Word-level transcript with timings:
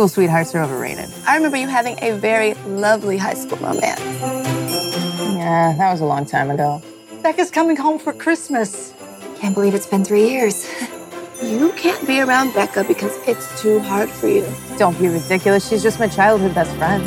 School 0.00 0.08
sweethearts 0.08 0.54
are 0.54 0.62
overrated. 0.62 1.10
I 1.26 1.36
remember 1.36 1.58
you 1.58 1.68
having 1.68 1.98
a 2.00 2.12
very 2.12 2.54
lovely 2.64 3.18
high 3.18 3.34
school 3.34 3.58
romance. 3.58 4.00
Yeah, 4.00 5.74
that 5.76 5.92
was 5.92 6.00
a 6.00 6.06
long 6.06 6.24
time 6.24 6.48
ago. 6.48 6.82
Becca's 7.22 7.50
coming 7.50 7.76
home 7.76 7.98
for 7.98 8.14
Christmas. 8.14 8.94
Can't 9.40 9.54
believe 9.54 9.74
it's 9.74 9.86
been 9.86 10.02
three 10.02 10.30
years. 10.30 10.66
You 11.42 11.72
can't 11.76 12.06
be 12.06 12.22
around 12.22 12.54
Becca 12.54 12.84
because 12.84 13.14
it's 13.28 13.60
too 13.60 13.78
hard 13.80 14.08
for 14.08 14.26
you. 14.26 14.48
Don't 14.78 14.98
be 14.98 15.08
ridiculous. 15.08 15.68
She's 15.68 15.82
just 15.82 16.00
my 16.00 16.08
childhood 16.08 16.54
best 16.54 16.74
friend. 16.76 17.04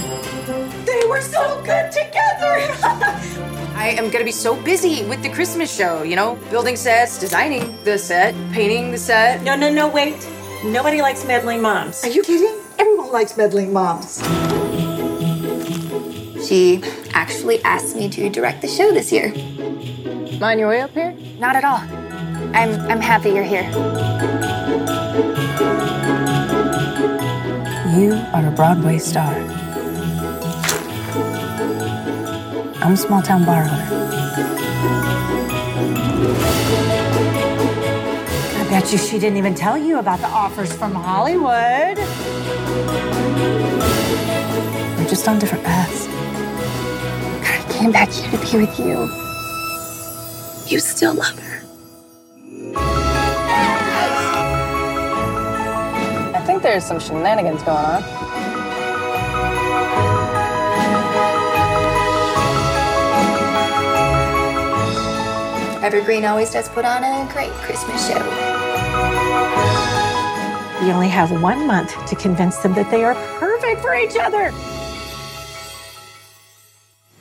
They 0.85 1.03
were 1.07 1.21
so 1.21 1.63
good 1.65 1.91
together. 1.91 2.53
I 3.75 3.95
am 3.97 4.11
gonna 4.11 4.23
be 4.23 4.31
so 4.31 4.55
busy 4.61 5.03
with 5.05 5.23
the 5.23 5.29
Christmas 5.29 5.75
show, 5.75 6.03
you 6.03 6.15
know, 6.15 6.35
building 6.51 6.75
sets, 6.75 7.17
designing 7.17 7.75
the 7.85 7.97
set, 7.97 8.35
painting 8.51 8.91
the 8.91 8.99
set. 8.99 9.41
no, 9.41 9.55
no, 9.55 9.73
no, 9.73 9.87
wait. 9.87 10.29
Nobody 10.63 11.01
likes 11.01 11.25
meddling 11.25 11.59
moms. 11.59 12.03
Are 12.03 12.09
you 12.09 12.21
kidding? 12.21 12.62
Everyone 13.13 13.27
likes 13.27 13.37
meddling 13.37 13.71
moms. 13.71 14.23
She 16.47 16.81
actually 17.13 17.61
asked 17.63 17.95
me 17.95 18.09
to 18.09 18.27
direct 18.27 18.63
the 18.63 18.67
show 18.67 18.91
this 18.91 19.11
year. 19.11 19.31
Mind 20.39 20.59
your 20.59 20.69
way 20.69 20.81
up 20.81 20.89
here? 20.93 21.15
Not 21.37 21.55
at 21.55 21.63
all. 21.63 21.77
I'm 22.57 22.71
I'm 22.89 22.99
happy 22.99 23.29
you're 23.29 23.43
here. 23.43 23.69
You 27.95 28.13
are 28.33 28.47
a 28.47 28.51
Broadway 28.55 28.97
star. 28.97 29.35
I'm 32.81 32.93
a 32.93 32.97
small 32.97 33.21
town 33.21 33.45
bar 33.45 33.61
owner. 33.61 33.89
I 38.57 38.67
bet 38.71 38.91
you 38.91 38.97
she 38.97 39.19
didn't 39.19 39.37
even 39.37 39.53
tell 39.53 39.77
you 39.77 39.99
about 39.99 40.19
the 40.19 40.29
offers 40.29 40.73
from 40.73 40.95
Hollywood. 40.95 41.99
We're 45.13 45.17
just 45.17 45.27
on 45.27 45.37
different 45.37 45.63
paths. 45.63 46.07
I 47.43 47.71
came 47.71 47.91
back 47.91 48.09
here 48.09 48.31
to 48.31 48.37
be 48.39 48.57
with 48.65 48.79
you. 48.79 49.01
You 50.65 50.79
still 50.79 51.13
love 51.13 51.37
her. 51.37 51.61
I 56.35 56.43
think 56.47 56.63
there's 56.63 56.83
some 56.83 56.99
shenanigans 56.99 57.61
going 57.61 57.77
on. 57.77 58.01
Evergreen 65.83 66.25
always 66.25 66.49
does 66.49 66.69
put 66.69 66.85
on 66.85 67.03
a 67.03 67.31
great 67.31 67.51
Christmas 67.51 68.07
show. 68.07 68.17
You 70.83 70.91
only 70.91 71.07
have 71.09 71.29
one 71.39 71.67
month 71.67 72.03
to 72.07 72.15
convince 72.15 72.57
them 72.57 72.73
that 72.73 72.89
they 72.89 73.03
are 73.03 73.13
perfect 73.37 73.81
for 73.81 73.93
each 73.93 74.17
other. 74.19 74.51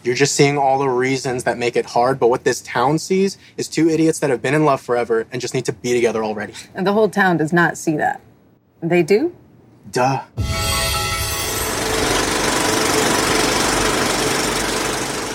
You're 0.05 0.17
just 0.17 0.35
seeing 0.35 0.59
all 0.59 0.81
the 0.81 0.89
reasons 0.89 1.45
that 1.45 1.59
make 1.59 1.77
it 1.77 1.87
hard, 1.87 2.19
but 2.19 2.27
what 2.27 2.43
this 2.43 2.61
town 2.63 2.99
sees 2.99 3.39
is 3.57 3.69
two 3.69 3.89
idiots 3.89 4.19
that 4.19 4.31
have 4.31 4.43
been 4.43 4.53
in 4.53 4.65
love 4.65 4.81
forever 4.81 5.29
and 5.31 5.41
just 5.41 5.55
need 5.55 5.65
to 5.67 5.73
be 5.73 5.93
together 5.93 6.25
already. 6.25 6.55
And 6.75 6.85
the 6.85 6.93
whole 6.93 7.09
town 7.09 7.37
does 7.37 7.53
not 7.53 7.79
see 7.79 7.97
that. 7.99 8.21
They 8.83 9.05
do? 9.05 9.33
Duh. 9.93 10.25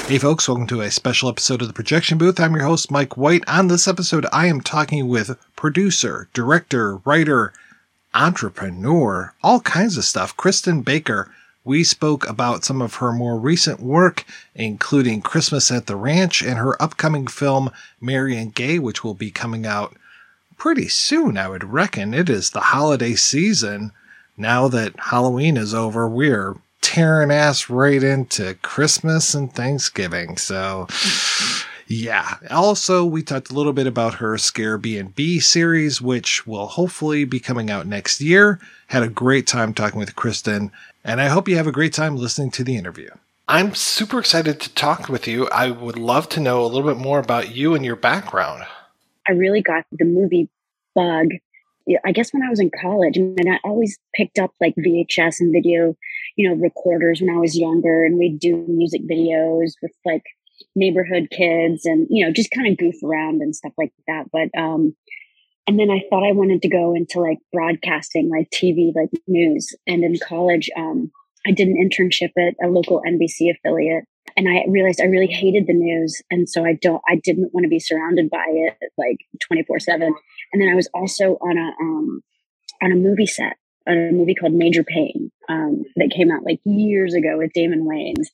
Hey 0.10 0.18
folks, 0.18 0.50
welcome 0.50 0.68
to 0.68 0.82
a 0.82 0.92
special 0.92 1.30
episode 1.30 1.62
of 1.62 1.70
the 1.70 1.74
Projection 1.74 2.18
Booth. 2.18 2.38
I'm 2.38 2.54
your 2.54 2.66
host, 2.66 2.92
Mike 2.92 3.16
White. 3.16 3.44
On 3.48 3.70
this 3.70 3.88
episode, 3.88 4.26
I 4.34 4.48
am 4.48 4.60
talking 4.60 5.08
with 5.08 5.38
producer, 5.56 6.28
director, 6.34 6.98
writer, 7.06 7.54
entrepreneur, 8.14 9.34
all 9.42 9.62
kinds 9.62 9.98
of 9.98 10.04
stuff, 10.04 10.36
Christin 10.36 10.84
Baker. 10.84 11.32
We 11.68 11.84
spoke 11.84 12.26
about 12.30 12.64
some 12.64 12.82
of 12.82 12.96
her 12.96 13.12
more 13.12 13.38
recent 13.38 13.82
work, 13.82 14.24
including 14.56 15.22
Christmas 15.22 15.70
at 15.70 15.86
the 15.86 15.98
Ranch 15.98 16.42
and 16.42 16.58
her 16.58 16.82
upcoming 16.82 17.28
film, 17.28 17.72
Merry 18.00 18.44
& 18.46 18.56
Gay, 18.56 18.80
which 18.80 19.04
will 19.04 19.14
be 19.14 19.32
coming 19.32 19.66
out 19.66 19.94
pretty 20.58 20.88
soon, 20.88 21.38
I 21.38 21.50
would 21.50 21.66
reckon. 21.66 22.14
It 22.14 22.30
is 22.30 22.52
the 22.52 22.62
holiday 22.62 23.16
season. 23.16 23.92
Now 24.38 24.70
that 24.70 24.98
Halloween 24.98 25.58
is 25.58 25.74
over, 25.74 26.08
we're 26.08 26.56
tearing 26.80 27.32
ass 27.32 27.70
right 27.70 28.02
into 28.02 28.54
Christmas 28.62 29.34
and 29.34 29.54
Thanksgiving. 29.54 30.38
So, 30.38 30.88
yeah. 31.88 32.36
Also, 32.52 33.06
we 33.06 33.24
talked 33.24 33.50
a 33.50 33.54
little 33.54 33.72
bit 33.72 33.88
about 33.88 34.16
her 34.16 34.38
Scare 34.38 34.78
B&B 34.78 35.40
series, 35.40 36.02
which 36.02 36.46
will 36.46 36.68
hopefully 36.68 37.24
be 37.24 37.40
coming 37.40 37.70
out 37.70 37.88
next 37.88 38.20
year. 38.20 38.60
Had 38.88 39.04
a 39.04 39.10
great 39.10 39.48
time 39.48 39.74
talking 39.74 40.00
with 40.00 40.16
Christin, 40.16 40.72
and 41.04 41.22
I 41.22 41.28
hope 41.28 41.48
you 41.48 41.56
have 41.56 41.68
a 41.68 41.72
great 41.72 41.94
time 41.94 42.18
listening 42.18 42.52
to 42.52 42.64
the 42.64 42.76
interview. 42.76 43.10
I'm 43.48 43.74
super 43.74 44.20
excited 44.20 44.60
to 44.60 44.74
talk 44.74 45.08
with 45.08 45.26
you. 45.28 45.48
I 45.48 45.72
would 45.72 45.98
love 45.98 46.28
to 46.30 46.42
know 46.42 46.64
a 46.64 46.68
little 46.68 46.94
bit 46.94 47.02
more 47.02 47.20
about 47.20 47.56
you 47.56 47.74
and 47.74 47.86
your 47.86 47.96
background. 47.96 48.66
I 49.26 49.32
really 49.32 49.62
got 49.62 49.86
the 49.92 50.04
movie 50.04 50.50
bug. 50.94 51.30
I 52.04 52.12
guess 52.12 52.34
when 52.34 52.44
I 52.44 52.50
was 52.50 52.60
in 52.60 52.70
college, 52.82 53.16
and 53.16 53.48
I 53.50 53.60
always 53.64 53.98
picked 54.14 54.40
up 54.40 54.52
like 54.60 54.76
VHS 54.76 55.40
and 55.40 55.54
video, 55.54 55.96
you 56.36 56.50
know, 56.50 56.56
recorders 56.56 57.22
when 57.22 57.34
I 57.34 57.40
was 57.40 57.58
younger, 57.58 58.04
and 58.04 58.18
we'd 58.18 58.40
do 58.40 58.66
music 58.68 59.04
videos 59.10 59.72
with 59.82 59.94
like 60.06 60.24
neighborhood 60.76 61.30
kids, 61.32 61.86
and 61.86 62.08
you 62.10 62.26
know, 62.26 62.32
just 62.32 62.52
kind 62.52 62.68
of 62.68 62.78
goof 62.78 62.96
around 63.04 63.42
and 63.42 63.56
stuff 63.56 63.74
like 63.78 63.94
that. 64.08 64.26
But 64.32 64.50
um, 64.60 64.96
and 65.68 65.78
then 65.78 65.92
I 65.92 66.02
thought 66.10 66.28
I 66.28 66.32
wanted 66.32 66.62
to 66.62 66.70
go 66.70 66.96
into 66.96 67.20
like 67.20 67.40
broadcasting, 67.52 68.30
like 68.30 68.50
TV, 68.50 68.94
like 68.96 69.10
news. 69.28 69.76
And 69.86 70.04
in 70.04 70.18
college, 70.18 70.70
um, 70.78 71.12
I 71.46 71.52
did 71.52 71.68
an 71.68 71.76
internship 71.76 72.32
at 72.38 72.56
a 72.64 72.70
local 72.70 73.02
NBC 73.08 73.52
affiliate, 73.52 74.06
and 74.36 74.48
I 74.48 74.64
realized 74.70 75.02
I 75.02 75.06
really 75.06 75.28
hated 75.28 75.68
the 75.68 75.74
news, 75.74 76.22
and 76.32 76.50
so 76.50 76.66
I 76.66 76.74
don't, 76.82 77.02
I 77.08 77.20
didn't 77.24 77.54
want 77.54 77.66
to 77.66 77.70
be 77.70 77.80
surrounded 77.80 78.30
by 78.30 78.46
it 78.48 78.78
like 78.98 79.18
twenty 79.46 79.64
four 79.64 79.80
seven. 79.80 80.14
And 80.54 80.62
then 80.62 80.70
I 80.70 80.76
was 80.76 80.90
also 80.94 81.38
on 81.42 81.58
a 81.58 81.72
um, 81.82 82.22
on 82.82 82.92
a 82.92 82.96
movie 82.96 83.26
set, 83.26 83.58
a 83.88 84.12
movie 84.12 84.36
called 84.36 84.54
Major 84.54 84.84
Payne 84.84 85.32
um, 85.50 85.84
that 85.96 86.12
came 86.16 86.32
out 86.32 86.44
like 86.44 86.60
years 86.66 87.14
ago 87.14 87.38
with 87.38 87.54
Damon 87.54 87.86
Wayans. 87.86 88.28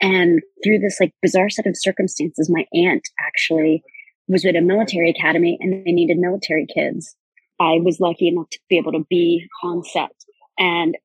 And 0.00 0.40
through 0.62 0.78
this 0.78 0.98
like 1.00 1.12
bizarre 1.22 1.50
set 1.50 1.66
of 1.66 1.76
circumstances, 1.76 2.50
my 2.50 2.66
aunt 2.72 3.08
actually 3.24 3.82
was 4.28 4.44
at 4.44 4.56
a 4.56 4.60
military 4.60 5.10
academy 5.10 5.58
and 5.60 5.84
they 5.84 5.92
needed 5.92 6.16
military 6.18 6.66
kids. 6.66 7.14
I 7.60 7.78
was 7.82 8.00
lucky 8.00 8.28
enough 8.28 8.48
to 8.50 8.58
be 8.68 8.78
able 8.78 8.92
to 8.92 9.06
be 9.08 9.46
on 9.62 9.84
set 9.84 10.10
and 10.58 10.96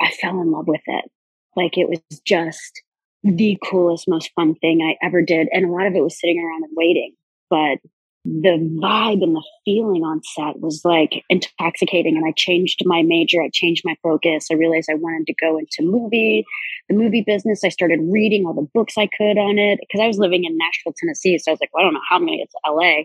I 0.00 0.10
fell 0.10 0.40
in 0.40 0.50
love 0.50 0.68
with 0.68 0.80
it. 0.86 1.04
Like 1.56 1.76
it 1.76 1.88
was 1.88 2.00
just 2.24 2.82
the 3.24 3.58
coolest, 3.68 4.08
most 4.08 4.30
fun 4.34 4.54
thing 4.54 4.80
I 4.80 5.04
ever 5.04 5.22
did. 5.22 5.48
And 5.52 5.64
a 5.64 5.70
lot 5.70 5.86
of 5.86 5.94
it 5.94 6.02
was 6.02 6.18
sitting 6.18 6.38
around 6.38 6.64
and 6.64 6.72
waiting, 6.76 7.14
but 7.50 7.78
the 8.24 8.58
vibe 8.82 9.22
and 9.22 9.34
the 9.34 9.44
feeling 9.64 10.02
on 10.02 10.20
set 10.22 10.60
was 10.60 10.82
like 10.84 11.22
intoxicating. 11.28 12.16
And 12.16 12.26
I 12.26 12.32
changed 12.36 12.82
my 12.84 13.02
major. 13.02 13.42
I 13.42 13.50
changed 13.52 13.82
my 13.84 13.96
focus. 14.02 14.48
I 14.50 14.54
realized 14.54 14.88
I 14.90 14.94
wanted 14.94 15.26
to 15.26 15.34
go 15.40 15.58
into 15.58 15.82
movie, 15.82 16.44
the 16.88 16.96
movie 16.96 17.22
business. 17.22 17.64
I 17.64 17.68
started 17.68 18.00
reading 18.02 18.44
all 18.44 18.54
the 18.54 18.68
books 18.74 18.94
I 18.98 19.08
could 19.16 19.38
on 19.38 19.58
it 19.58 19.78
because 19.80 20.02
I 20.02 20.06
was 20.06 20.18
living 20.18 20.44
in 20.44 20.58
Nashville, 20.58 20.94
Tennessee. 20.96 21.38
So 21.38 21.50
I 21.50 21.54
was 21.54 21.60
like, 21.60 21.70
well, 21.72 21.82
I 21.82 21.86
don't 21.86 21.94
know 21.94 22.00
how 22.08 22.16
I'm 22.16 22.26
going 22.26 22.38
to 22.38 22.44
get 22.44 22.50
to 22.50 22.72
LA. 22.72 23.04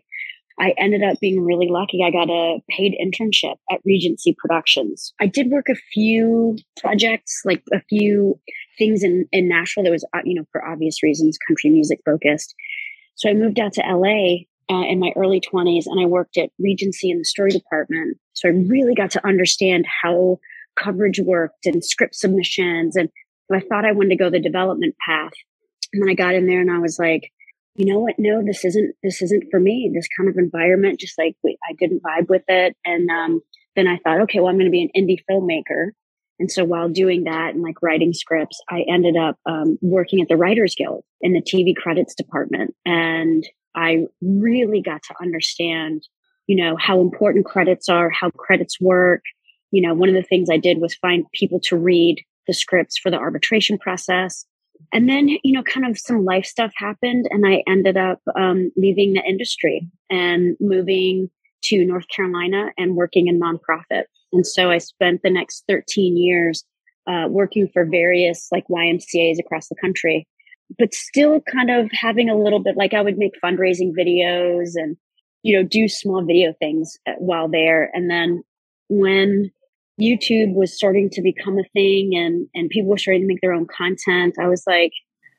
I 0.59 0.73
ended 0.77 1.03
up 1.03 1.19
being 1.19 1.43
really 1.43 1.67
lucky. 1.67 2.03
I 2.03 2.11
got 2.11 2.29
a 2.29 2.59
paid 2.69 2.95
internship 3.01 3.55
at 3.71 3.79
Regency 3.85 4.35
Productions. 4.37 5.13
I 5.19 5.25
did 5.25 5.49
work 5.49 5.67
a 5.69 5.75
few 5.93 6.57
projects, 6.77 7.41
like 7.43 7.63
a 7.73 7.81
few 7.89 8.39
things 8.77 9.03
in, 9.03 9.25
in 9.31 9.47
Nashville 9.47 9.83
that 9.83 9.91
was, 9.91 10.05
uh, 10.13 10.19
you 10.23 10.35
know, 10.35 10.45
for 10.51 10.63
obvious 10.63 11.01
reasons, 11.01 11.37
country 11.47 11.71
music 11.71 11.99
focused. 12.05 12.53
So 13.15 13.29
I 13.29 13.33
moved 13.33 13.59
out 13.59 13.73
to 13.73 13.81
LA 13.81 14.45
uh, 14.69 14.83
in 14.87 14.99
my 14.99 15.11
early 15.15 15.41
20s 15.41 15.85
and 15.85 15.99
I 15.99 16.05
worked 16.05 16.37
at 16.37 16.49
Regency 16.59 17.09
in 17.09 17.19
the 17.19 17.25
story 17.25 17.51
department. 17.51 18.17
So 18.33 18.49
I 18.49 18.51
really 18.51 18.95
got 18.95 19.11
to 19.11 19.25
understand 19.25 19.85
how 20.01 20.39
coverage 20.75 21.19
worked 21.19 21.65
and 21.65 21.83
script 21.83 22.15
submissions. 22.15 22.95
And 22.95 23.09
I 23.51 23.59
thought 23.59 23.85
I 23.85 23.91
wanted 23.91 24.09
to 24.09 24.15
go 24.15 24.29
the 24.29 24.39
development 24.39 24.95
path. 25.05 25.33
And 25.91 26.01
then 26.01 26.09
I 26.09 26.15
got 26.15 26.35
in 26.35 26.47
there 26.47 26.61
and 26.61 26.71
I 26.71 26.79
was 26.79 26.97
like, 26.97 27.29
you 27.75 27.85
know 27.85 27.99
what? 27.99 28.15
No, 28.17 28.43
this 28.43 28.63
isn't, 28.65 28.95
this 29.03 29.21
isn't 29.21 29.45
for 29.49 29.59
me. 29.59 29.91
This 29.93 30.07
kind 30.17 30.29
of 30.29 30.37
environment, 30.37 30.99
just 30.99 31.17
like 31.17 31.35
I 31.45 31.73
didn't 31.79 32.03
vibe 32.03 32.29
with 32.29 32.43
it. 32.47 32.75
And, 32.85 33.09
um, 33.09 33.41
then 33.75 33.87
I 33.87 33.97
thought, 33.97 34.21
okay, 34.21 34.39
well, 34.39 34.49
I'm 34.49 34.57
going 34.57 34.65
to 34.65 34.71
be 34.71 34.83
an 34.83 34.89
indie 34.95 35.23
filmmaker. 35.29 35.91
And 36.39 36.51
so 36.51 36.63
while 36.63 36.89
doing 36.89 37.23
that 37.23 37.53
and 37.53 37.63
like 37.63 37.81
writing 37.81 38.13
scripts, 38.13 38.59
I 38.69 38.83
ended 38.87 39.15
up 39.17 39.37
um, 39.45 39.77
working 39.81 40.21
at 40.21 40.27
the 40.27 40.37
Writers 40.37 40.75
Guild 40.75 41.03
in 41.21 41.33
the 41.33 41.41
TV 41.41 41.75
credits 41.75 42.15
department. 42.15 42.75
And 42.85 43.43
I 43.75 44.05
really 44.21 44.81
got 44.81 45.03
to 45.03 45.15
understand, 45.21 46.03
you 46.47 46.55
know, 46.55 46.75
how 46.77 47.01
important 47.01 47.45
credits 47.45 47.89
are, 47.89 48.09
how 48.09 48.29
credits 48.31 48.79
work. 48.79 49.21
You 49.71 49.81
know, 49.81 49.93
one 49.93 50.09
of 50.09 50.15
the 50.15 50.23
things 50.23 50.49
I 50.51 50.57
did 50.57 50.79
was 50.79 50.95
find 50.95 51.25
people 51.33 51.59
to 51.65 51.77
read 51.77 52.23
the 52.47 52.53
scripts 52.53 52.97
for 52.97 53.09
the 53.09 53.17
arbitration 53.17 53.77
process. 53.77 54.45
And 54.91 55.09
then, 55.09 55.29
you 55.29 55.53
know, 55.53 55.63
kind 55.63 55.85
of 55.85 55.97
some 55.97 56.25
life 56.25 56.45
stuff 56.45 56.71
happened 56.75 57.27
and 57.31 57.47
I 57.47 57.63
ended 57.67 57.97
up 57.97 58.19
um, 58.35 58.71
leaving 58.75 59.13
the 59.13 59.23
industry 59.23 59.87
and 60.09 60.55
moving 60.59 61.29
to 61.65 61.85
North 61.85 62.07
Carolina 62.09 62.71
and 62.77 62.95
working 62.95 63.27
in 63.27 63.39
nonprofit. 63.39 64.03
And 64.33 64.45
so 64.45 64.69
I 64.69 64.79
spent 64.79 65.21
the 65.23 65.29
next 65.29 65.63
13 65.67 66.17
years 66.17 66.63
uh, 67.07 67.27
working 67.29 67.69
for 67.71 67.85
various 67.85 68.47
like 68.51 68.65
YMCAs 68.69 69.39
across 69.39 69.67
the 69.69 69.75
country, 69.79 70.27
but 70.77 70.93
still 70.93 71.41
kind 71.41 71.69
of 71.69 71.89
having 71.91 72.29
a 72.29 72.37
little 72.37 72.59
bit 72.59 72.77
like 72.77 72.93
I 72.93 73.01
would 73.01 73.17
make 73.17 73.33
fundraising 73.43 73.91
videos 73.97 74.71
and, 74.75 74.97
you 75.43 75.55
know, 75.55 75.67
do 75.67 75.87
small 75.87 76.23
video 76.23 76.53
things 76.59 76.97
uh, 77.07 77.13
while 77.17 77.49
there. 77.49 77.89
And 77.93 78.09
then 78.09 78.43
when 78.89 79.51
YouTube 80.01 80.53
was 80.55 80.75
starting 80.75 81.09
to 81.11 81.21
become 81.21 81.59
a 81.59 81.67
thing 81.73 82.11
and, 82.15 82.47
and 82.55 82.69
people 82.69 82.89
were 82.89 82.97
starting 82.97 83.23
to 83.23 83.27
make 83.27 83.41
their 83.41 83.53
own 83.53 83.67
content, 83.67 84.35
I 84.41 84.47
was 84.47 84.63
like, 84.65 84.91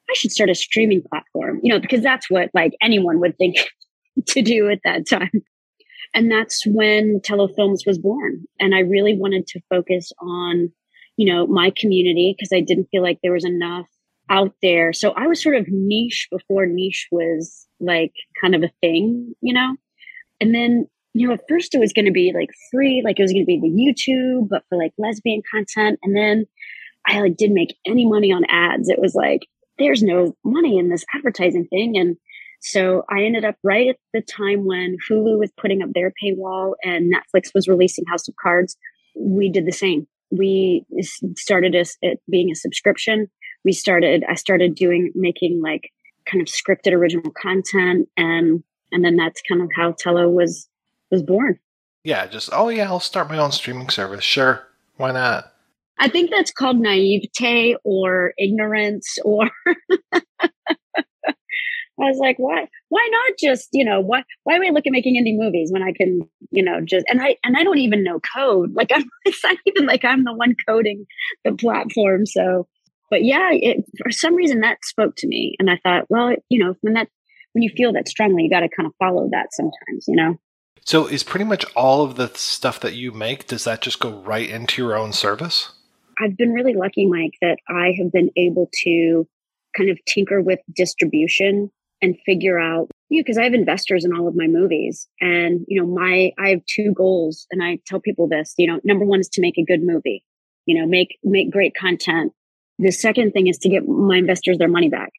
I 0.09 0.15
should 0.15 0.33
start 0.33 0.51
a 0.51 0.55
streaming 0.55 1.03
platform, 1.03 1.61
you 1.63 1.73
know, 1.73 1.81
because 1.81 2.03
that's 2.03 2.31
what 2.31 2.51
like 2.55 2.73
anyone 2.83 3.21
would 3.21 3.37
think 3.39 3.57
to 4.29 4.43
do 4.43 4.69
at 4.71 4.81
that 4.85 5.09
time. 5.09 5.43
And 6.13 6.31
that's 6.31 6.65
when 6.67 7.21
Tello 7.25 7.49
Films 7.49 7.85
was 7.87 7.99
born. 7.99 8.45
And 8.61 8.75
I 8.75 8.81
really 8.81 9.17
wanted 9.19 9.47
to 9.49 9.61
focus 9.69 10.13
on, 10.21 10.71
you 11.17 11.33
know, 11.33 11.47
my 11.47 11.73
community 11.77 12.37
because 12.37 12.51
I 12.55 12.61
didn't 12.61 12.89
feel 12.91 13.03
like 13.03 13.19
there 13.23 13.33
was 13.33 13.45
enough 13.45 13.87
out 14.31 14.55
there. 14.63 14.93
So 14.93 15.11
I 15.11 15.27
was 15.27 15.43
sort 15.43 15.57
of 15.57 15.67
niche 15.69 16.29
before 16.31 16.67
niche 16.67 17.09
was 17.11 17.67
like 17.81 18.13
kind 18.41 18.55
of 18.55 18.63
a 18.63 18.71
thing, 18.81 19.35
you 19.41 19.53
know? 19.53 19.77
And 20.41 20.55
then, 20.55 20.87
you 21.13 21.29
know, 21.29 21.35
at 21.35 21.45
first 21.49 21.75
it 21.75 21.79
was 21.79 21.93
going 21.93 22.07
to 22.07 22.11
be 22.11 22.33
like 22.35 22.51
free, 22.73 23.03
like 23.05 23.19
it 23.19 23.23
was 23.23 23.33
going 23.33 23.45
to 23.45 23.47
be 23.47 23.61
the 23.61 23.69
YouTube, 23.69 24.49
but 24.49 24.65
for 24.69 24.79
like 24.79 24.93
lesbian 24.99 25.43
content. 25.51 25.99
And 26.03 26.17
then 26.17 26.47
I 27.07 27.21
like 27.21 27.37
didn't 27.37 27.55
make 27.55 27.77
any 27.87 28.07
money 28.07 28.33
on 28.33 28.45
ads. 28.49 28.89
It 28.89 28.99
was 28.99 29.15
like, 29.15 29.47
there's 29.79 30.03
no 30.03 30.35
money 30.45 30.79
in 30.79 30.89
this 30.89 31.05
advertising 31.15 31.67
thing. 31.69 31.97
And 31.97 32.17
so 32.61 33.05
I 33.11 33.25
ended 33.25 33.45
up 33.45 33.57
right 33.63 33.91
at 33.91 33.97
the 34.15 34.23
time 34.23 34.65
when 34.65 34.97
Hulu 35.11 35.39
was 35.39 35.53
putting 35.61 35.83
up 35.83 35.91
their 35.93 36.13
paywall 36.23 36.75
and 36.83 37.13
Netflix 37.13 37.51
was 37.55 37.69
releasing 37.69 38.05
House 38.09 38.27
of 38.27 38.35
Cards. 38.43 38.77
We 39.15 39.51
did 39.51 39.67
the 39.67 39.73
same. 39.73 40.07
We 40.31 40.87
started 41.37 41.75
as 41.75 41.97
it 42.01 42.21
being 42.31 42.51
a 42.51 42.55
subscription. 42.55 43.29
We 43.65 43.73
started, 43.73 44.25
I 44.29 44.35
started 44.35 44.75
doing, 44.75 45.13
making 45.15 45.61
like 45.63 45.91
kind 46.31 46.41
of 46.41 46.49
scripted 46.49 46.93
original 46.93 47.31
content. 47.31 48.09
And, 48.17 48.63
and 48.93 49.05
then 49.05 49.17
that's 49.17 49.43
kind 49.49 49.63
of 49.63 49.71
how 49.77 49.95
Tello 49.99 50.29
was, 50.29 50.69
was 51.11 51.23
born. 51.23 51.59
Yeah. 52.03 52.27
Just, 52.27 52.51
oh 52.53 52.69
yeah, 52.69 52.87
I'll 52.87 53.01
start 53.01 53.29
my 53.29 53.39
own 53.39 53.53
streaming 53.53 53.89
service. 53.89 54.25
Sure. 54.25 54.67
Why 54.97 55.13
not? 55.13 55.53
I 55.99 56.09
think 56.09 56.31
that's 56.31 56.51
called 56.51 56.79
naivete 56.79 57.77
or 57.85 58.35
ignorance 58.39 59.17
or 59.25 59.49
I 62.01 62.09
was 62.09 62.19
like, 62.19 62.37
why, 62.39 62.67
why 62.89 63.09
not 63.11 63.39
just, 63.39 63.69
you 63.73 63.85
know, 63.85 64.01
why, 64.01 64.25
why 64.43 64.59
we 64.59 64.71
look 64.71 64.87
at 64.87 64.93
making 64.93 65.15
indie 65.15 65.39
movies 65.39 65.71
when 65.73 65.83
I 65.83 65.93
can, 65.93 66.29
you 66.51 66.63
know, 66.63 66.81
just, 66.85 67.07
and 67.09 67.23
I, 67.23 67.37
and 67.45 67.57
I 67.57 67.63
don't 67.63 67.79
even 67.79 68.03
know 68.03 68.21
code. 68.35 68.75
Like 68.75 68.91
I'm, 68.95 69.05
it's 69.25 69.43
not 69.45 69.57
even 69.67 69.87
like 69.87 70.05
I'm 70.05 70.25
the 70.25 70.35
one 70.35 70.57
coding 70.67 71.07
the 71.45 71.53
platform. 71.53 72.27
So, 72.27 72.67
but 73.15 73.25
yeah, 73.25 73.51
it, 73.53 73.85
for 74.03 74.11
some 74.11 74.35
reason 74.35 74.59
that 74.63 74.79
spoke 74.83 75.15
to 75.19 75.29
me. 75.29 75.55
And 75.61 75.71
I 75.71 75.79
thought, 75.85 76.07
well, 76.09 76.35
you 76.49 76.59
know, 76.59 76.75
when 76.81 76.95
that, 76.95 77.07
when 77.53 77.63
you 77.63 77.71
feel 77.77 77.93
that 77.93 78.09
strongly, 78.09 78.43
you 78.43 78.51
got 78.51 78.61
to 78.61 78.69
kind 78.69 78.89
of 78.89 78.93
follow 78.99 79.29
that 79.31 79.51
sometimes, 79.53 80.07
you 80.09 80.17
know? 80.17 80.35
So 80.85 81.07
is 81.07 81.23
pretty 81.23 81.45
much 81.45 81.65
all 81.77 82.03
of 82.03 82.17
the 82.17 82.33
stuff 82.35 82.81
that 82.81 82.95
you 82.95 83.13
make, 83.13 83.47
does 83.47 83.63
that 83.63 83.83
just 83.83 84.01
go 84.01 84.21
right 84.23 84.51
into 84.51 84.83
your 84.83 84.97
own 84.97 85.13
service? 85.13 85.71
I've 86.21 86.37
been 86.37 86.53
really 86.53 86.75
lucky, 86.75 87.07
Mike, 87.07 87.35
that 87.41 87.59
I 87.69 87.95
have 87.97 88.11
been 88.11 88.31
able 88.37 88.69
to 88.83 89.29
kind 89.77 89.91
of 89.91 89.99
tinker 90.09 90.43
with 90.43 90.59
distribution 90.75 91.71
and 92.03 92.17
figure 92.27 92.59
out 92.59 92.91
you 93.11 93.21
know, 93.21 93.23
because 93.23 93.39
I 93.39 93.45
have 93.45 93.55
investors 93.55 94.05
in 94.05 94.13
all 94.13 94.27
of 94.27 94.35
my 94.35 94.49
movies. 94.49 95.07
And, 95.21 95.65
you 95.69 95.81
know, 95.81 95.87
my 95.87 96.33
I 96.37 96.49
have 96.49 96.67
two 96.67 96.93
goals 96.93 97.47
and 97.53 97.63
I 97.63 97.79
tell 97.87 98.01
people 98.01 98.27
this, 98.27 98.55
you 98.59 98.67
know, 98.67 98.81
number 98.83 99.05
one 99.05 99.21
is 99.21 99.29
to 99.35 99.41
make 99.41 99.57
a 99.57 99.65
good 99.65 99.85
movie, 99.85 100.25
you 100.67 100.81
know, 100.81 100.89
make 100.89 101.17
make 101.23 101.53
great 101.53 101.77
content. 101.77 102.33
The 102.79 102.91
second 102.91 103.33
thing 103.33 103.47
is 103.47 103.59
to 103.59 103.69
get 103.69 103.87
my 103.87 104.17
investors 104.17 104.59
their 104.59 104.69
money 104.69 104.89
back. 104.89 105.11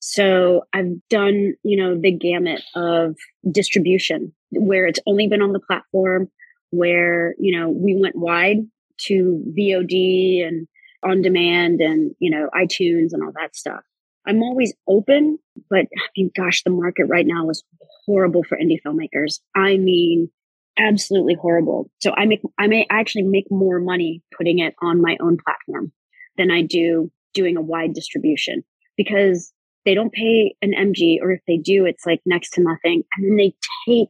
So 0.00 0.62
I've 0.72 0.92
done, 1.08 1.54
you 1.62 1.76
know, 1.76 1.98
the 2.00 2.10
gamut 2.10 2.62
of 2.74 3.16
distribution 3.50 4.32
where 4.50 4.86
it's 4.86 5.00
only 5.06 5.28
been 5.28 5.42
on 5.42 5.52
the 5.52 5.60
platform, 5.60 6.28
where, 6.70 7.34
you 7.38 7.58
know, 7.58 7.68
we 7.68 7.96
went 7.96 8.16
wide 8.16 8.58
to 9.02 9.44
VOD 9.58 10.46
and 10.46 10.66
on 11.02 11.22
demand 11.22 11.80
and, 11.80 12.14
you 12.18 12.30
know, 12.30 12.48
iTunes 12.54 13.08
and 13.12 13.22
all 13.22 13.32
that 13.40 13.56
stuff. 13.56 13.82
I'm 14.26 14.42
always 14.42 14.74
open, 14.86 15.38
but 15.68 15.80
I 15.80 16.08
mean, 16.16 16.30
gosh, 16.36 16.62
the 16.62 16.70
market 16.70 17.04
right 17.04 17.26
now 17.26 17.48
is 17.48 17.62
horrible 18.04 18.44
for 18.44 18.58
indie 18.58 18.80
filmmakers. 18.84 19.40
I 19.54 19.76
mean, 19.76 20.30
absolutely 20.78 21.34
horrible. 21.34 21.90
So 22.00 22.12
I 22.16 22.26
make, 22.26 22.40
I 22.58 22.66
may 22.66 22.86
actually 22.90 23.22
make 23.22 23.50
more 23.50 23.80
money 23.80 24.22
putting 24.36 24.58
it 24.58 24.74
on 24.82 25.00
my 25.00 25.16
own 25.20 25.38
platform 25.44 25.92
than 26.40 26.50
I 26.50 26.62
do 26.62 27.12
doing 27.34 27.56
a 27.56 27.62
wide 27.62 27.92
distribution 27.92 28.64
because 28.96 29.52
they 29.84 29.94
don't 29.94 30.12
pay 30.12 30.54
an 30.62 30.72
MG 30.72 31.18
or 31.20 31.30
if 31.30 31.40
they 31.46 31.58
do, 31.58 31.84
it's 31.84 32.06
like 32.06 32.20
next 32.24 32.50
to 32.54 32.62
nothing. 32.62 33.02
And 33.16 33.30
then 33.30 33.36
they 33.36 33.54
take 33.86 34.08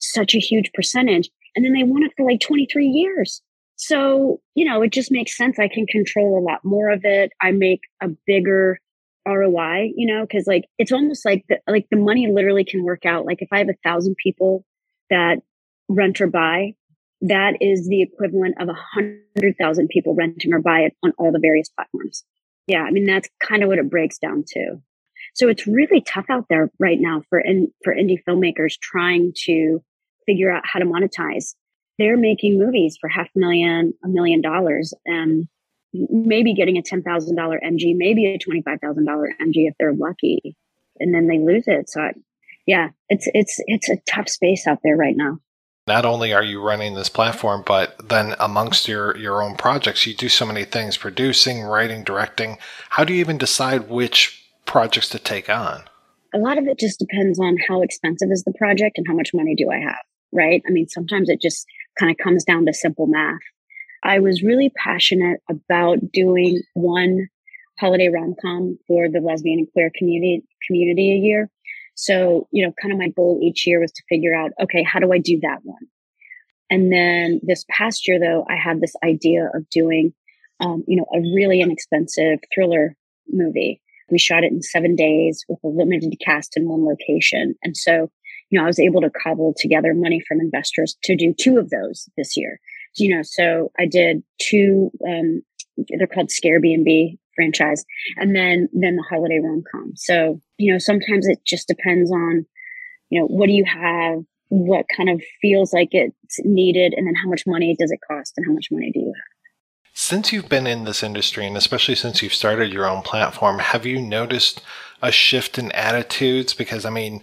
such 0.00 0.34
a 0.34 0.38
huge 0.38 0.70
percentage 0.74 1.30
and 1.54 1.64
then 1.64 1.72
they 1.72 1.84
want 1.84 2.04
it 2.04 2.12
for 2.16 2.26
like 2.26 2.40
23 2.40 2.86
years. 2.86 3.42
So, 3.76 4.40
you 4.54 4.64
know, 4.64 4.82
it 4.82 4.92
just 4.92 5.12
makes 5.12 5.36
sense. 5.36 5.58
I 5.58 5.68
can 5.68 5.86
control 5.86 6.38
a 6.38 6.44
lot 6.44 6.60
more 6.64 6.90
of 6.90 7.00
it. 7.04 7.30
I 7.40 7.52
make 7.52 7.80
a 8.02 8.08
bigger 8.26 8.80
ROI, 9.26 9.92
you 9.94 10.12
know, 10.12 10.22
because 10.22 10.46
like 10.46 10.64
it's 10.78 10.92
almost 10.92 11.24
like 11.24 11.44
the, 11.48 11.58
like 11.68 11.86
the 11.90 11.96
money 11.96 12.30
literally 12.30 12.64
can 12.64 12.82
work 12.82 13.06
out. 13.06 13.24
Like 13.24 13.40
if 13.40 13.48
I 13.52 13.58
have 13.58 13.68
a 13.68 13.88
thousand 13.88 14.16
people 14.22 14.64
that 15.10 15.38
rent 15.88 16.20
or 16.20 16.26
buy, 16.26 16.74
that 17.20 17.54
is 17.60 17.88
the 17.88 18.02
equivalent 18.02 18.56
of 18.60 18.68
a 18.68 18.74
hundred 18.74 19.56
thousand 19.60 19.88
people 19.88 20.14
renting 20.14 20.52
or 20.52 20.60
buy 20.60 20.80
it 20.80 20.96
on 21.04 21.12
all 21.18 21.32
the 21.32 21.40
various 21.40 21.68
platforms. 21.68 22.24
Yeah, 22.66 22.82
I 22.82 22.90
mean 22.90 23.06
that's 23.06 23.28
kind 23.40 23.62
of 23.62 23.68
what 23.68 23.78
it 23.78 23.90
breaks 23.90 24.18
down 24.18 24.44
to. 24.48 24.76
So 25.34 25.48
it's 25.48 25.66
really 25.66 26.00
tough 26.00 26.26
out 26.30 26.46
there 26.48 26.70
right 26.78 26.98
now 27.00 27.22
for 27.28 27.40
in, 27.40 27.68
for 27.84 27.94
indie 27.94 28.22
filmmakers 28.28 28.78
trying 28.80 29.32
to 29.44 29.82
figure 30.26 30.50
out 30.50 30.62
how 30.64 30.78
to 30.78 30.84
monetize. 30.84 31.54
They're 31.98 32.16
making 32.16 32.58
movies 32.58 32.96
for 33.00 33.08
half 33.08 33.28
a 33.34 33.38
million, 33.38 33.92
a 34.04 34.08
million 34.08 34.40
dollars, 34.40 34.94
and 35.04 35.48
maybe 35.92 36.54
getting 36.54 36.76
a 36.76 36.82
$10,000 36.82 37.02
MG, 37.04 37.94
maybe 37.96 38.26
a 38.26 38.38
$25,000 38.38 38.78
MG 38.78 39.68
if 39.68 39.74
they're 39.78 39.94
lucky, 39.94 40.56
and 41.00 41.14
then 41.14 41.26
they 41.26 41.38
lose 41.38 41.64
it. 41.66 41.88
So, 41.88 42.02
I, 42.02 42.12
yeah, 42.66 42.90
it's 43.08 43.26
it's 43.32 43.56
it's 43.66 43.88
a 43.88 43.96
tough 44.06 44.28
space 44.28 44.66
out 44.66 44.80
there 44.84 44.96
right 44.96 45.16
now. 45.16 45.38
Not 45.88 46.04
only 46.04 46.32
are 46.32 46.44
you 46.44 46.62
running 46.62 46.94
this 46.94 47.08
platform, 47.08 47.64
but 47.66 47.96
then 48.08 48.36
amongst 48.38 48.86
your 48.86 49.16
your 49.16 49.42
own 49.42 49.56
projects, 49.56 50.06
you 50.06 50.14
do 50.14 50.28
so 50.28 50.46
many 50.46 50.64
things: 50.64 50.96
producing, 50.96 51.62
writing, 51.62 52.04
directing. 52.04 52.58
How 52.90 53.02
do 53.04 53.12
you 53.12 53.20
even 53.20 53.38
decide 53.38 53.90
which 53.90 54.44
projects 54.66 55.08
to 55.08 55.18
take 55.18 55.50
on? 55.50 55.82
A 56.32 56.38
lot 56.38 56.58
of 56.58 56.68
it 56.68 56.78
just 56.78 57.00
depends 57.00 57.40
on 57.40 57.56
how 57.66 57.82
expensive 57.82 58.28
is 58.30 58.44
the 58.44 58.52
project 58.52 58.98
and 58.98 59.06
how 59.08 59.14
much 59.14 59.30
money 59.34 59.56
do 59.56 59.70
I 59.70 59.78
have. 59.78 60.04
Right? 60.32 60.62
I 60.68 60.70
mean, 60.70 60.86
sometimes 60.88 61.28
it 61.28 61.40
just 61.40 61.66
kind 61.98 62.12
of 62.12 62.18
comes 62.22 62.44
down 62.44 62.66
to 62.66 62.72
simple 62.72 63.08
math 63.08 63.40
I 64.02 64.20
was 64.20 64.42
really 64.42 64.70
passionate 64.70 65.40
about 65.50 66.12
doing 66.12 66.62
one 66.74 67.28
holiday 67.78 68.08
rom 68.08 68.34
com 68.40 68.78
for 68.86 69.08
the 69.08 69.20
lesbian 69.20 69.60
and 69.60 69.72
queer 69.72 69.90
community 69.96 70.42
community 70.66 71.12
a 71.12 71.16
year. 71.16 71.50
So, 72.00 72.48
you 72.52 72.64
know, 72.64 72.72
kind 72.80 72.92
of 72.92 72.98
my 72.98 73.08
goal 73.08 73.40
each 73.42 73.66
year 73.66 73.80
was 73.80 73.92
to 73.92 74.02
figure 74.08 74.34
out, 74.34 74.52
okay, 74.62 74.82
how 74.82 74.98
do 74.98 75.12
I 75.12 75.18
do 75.18 75.40
that 75.42 75.58
one? 75.64 75.86
And 76.70 76.92
then 76.92 77.40
this 77.42 77.64
past 77.70 78.06
year, 78.06 78.20
though, 78.20 78.44
I 78.48 78.56
had 78.56 78.80
this 78.80 78.94
idea 79.04 79.50
of 79.54 79.68
doing, 79.70 80.12
um, 80.60 80.84
you 80.86 80.96
know, 80.96 81.06
a 81.12 81.20
really 81.34 81.60
inexpensive 81.60 82.40
thriller 82.54 82.96
movie. 83.28 83.80
We 84.10 84.18
shot 84.18 84.44
it 84.44 84.52
in 84.52 84.62
seven 84.62 84.96
days 84.96 85.44
with 85.48 85.58
a 85.64 85.68
limited 85.68 86.14
cast 86.24 86.56
in 86.56 86.68
one 86.68 86.84
location. 86.84 87.54
And 87.62 87.76
so, 87.76 88.10
you 88.50 88.58
know, 88.58 88.64
I 88.64 88.68
was 88.68 88.78
able 88.78 89.00
to 89.00 89.10
cobble 89.10 89.54
together 89.56 89.92
money 89.94 90.22
from 90.26 90.40
investors 90.40 90.96
to 91.04 91.16
do 91.16 91.34
two 91.38 91.58
of 91.58 91.70
those 91.70 92.08
this 92.16 92.36
year 92.36 92.60
you 92.96 93.14
know, 93.14 93.22
so 93.22 93.70
I 93.78 93.86
did 93.86 94.22
two, 94.40 94.90
um, 95.06 95.42
they're 95.96 96.06
called 96.06 96.30
Scare 96.30 96.60
B&B 96.60 97.18
franchise, 97.38 97.84
and 98.16 98.34
then 98.34 98.68
then 98.72 98.96
the 98.96 99.04
holiday 99.08 99.38
rom 99.38 99.62
com. 99.70 99.92
So 99.94 100.40
you 100.58 100.72
know, 100.72 100.78
sometimes 100.78 101.28
it 101.28 101.38
just 101.46 101.68
depends 101.68 102.10
on 102.10 102.44
you 103.10 103.20
know 103.20 103.26
what 103.26 103.46
do 103.46 103.52
you 103.52 103.64
have, 103.64 104.18
what 104.48 104.86
kind 104.96 105.08
of 105.08 105.22
feels 105.40 105.72
like 105.72 105.90
it's 105.92 106.38
needed, 106.44 106.94
and 106.96 107.06
then 107.06 107.14
how 107.14 107.30
much 107.30 107.44
money 107.46 107.76
does 107.78 107.92
it 107.92 108.00
cost, 108.10 108.34
and 108.36 108.44
how 108.44 108.52
much 108.52 108.66
money 108.72 108.90
do 108.92 108.98
you 109.00 109.12
have. 109.14 109.38
Since 109.94 110.32
you've 110.32 110.48
been 110.48 110.66
in 110.66 110.84
this 110.84 111.02
industry, 111.02 111.46
and 111.46 111.56
especially 111.56 111.94
since 111.94 112.22
you've 112.22 112.34
started 112.34 112.72
your 112.72 112.86
own 112.86 113.02
platform, 113.02 113.58
have 113.60 113.86
you 113.86 114.00
noticed 114.00 114.60
a 115.00 115.12
shift 115.12 115.58
in 115.58 115.70
attitudes? 115.72 116.54
Because 116.54 116.84
I 116.84 116.90
mean, 116.90 117.22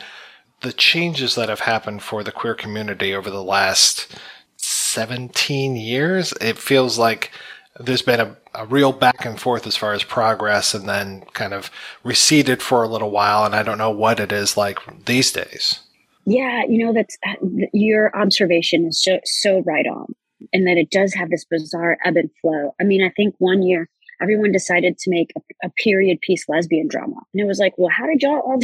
the 0.61 0.73
changes 0.73 1.35
that 1.35 1.49
have 1.49 1.61
happened 1.61 2.03
for 2.03 2.23
the 2.23 2.31
queer 2.31 2.55
community 2.55 3.13
over 3.13 3.29
the 3.29 3.43
last 3.43 4.07
17 4.57 5.75
years, 5.75 6.33
it 6.41 6.57
feels 6.57 6.97
like 6.97 7.31
there's 7.79 8.01
been 8.01 8.19
a, 8.19 8.37
a, 8.53 8.65
real 8.65 8.91
back 8.91 9.25
and 9.25 9.39
forth 9.39 9.67
as 9.67 9.75
far 9.75 9.93
as 9.93 10.03
progress 10.03 10.73
and 10.73 10.87
then 10.87 11.21
kind 11.33 11.53
of 11.53 11.69
receded 12.03 12.61
for 12.61 12.83
a 12.83 12.87
little 12.87 13.11
while. 13.11 13.45
And 13.45 13.55
I 13.55 13.63
don't 13.63 13.77
know 13.77 13.91
what 13.91 14.19
it 14.19 14.31
is 14.31 14.55
like 14.55 14.79
these 15.05 15.31
days. 15.31 15.79
Yeah, 16.25 16.63
you 16.67 16.83
know, 16.83 16.93
that's 16.93 17.17
uh, 17.27 17.33
your 17.73 18.15
observation 18.17 18.85
is 18.85 19.01
so, 19.01 19.19
so 19.25 19.61
right 19.65 19.85
on. 19.85 20.15
And 20.53 20.67
that 20.67 20.77
it 20.77 20.89
does 20.89 21.13
have 21.13 21.29
this 21.29 21.45
bizarre 21.45 21.97
ebb 22.03 22.17
and 22.17 22.29
flow. 22.41 22.73
I 22.79 22.83
mean, 22.83 23.03
I 23.03 23.09
think 23.09 23.35
one 23.39 23.61
year 23.61 23.89
everyone 24.21 24.51
decided 24.51 24.97
to 24.99 25.09
make 25.09 25.31
a, 25.35 25.67
a 25.67 25.69
period 25.83 26.21
piece 26.21 26.47
lesbian 26.47 26.87
drama. 26.87 27.15
And 27.33 27.41
it 27.41 27.47
was 27.47 27.59
like, 27.59 27.73
well, 27.77 27.89
how 27.89 28.05
did 28.05 28.21
y'all 28.21 28.39
all, 28.39 28.59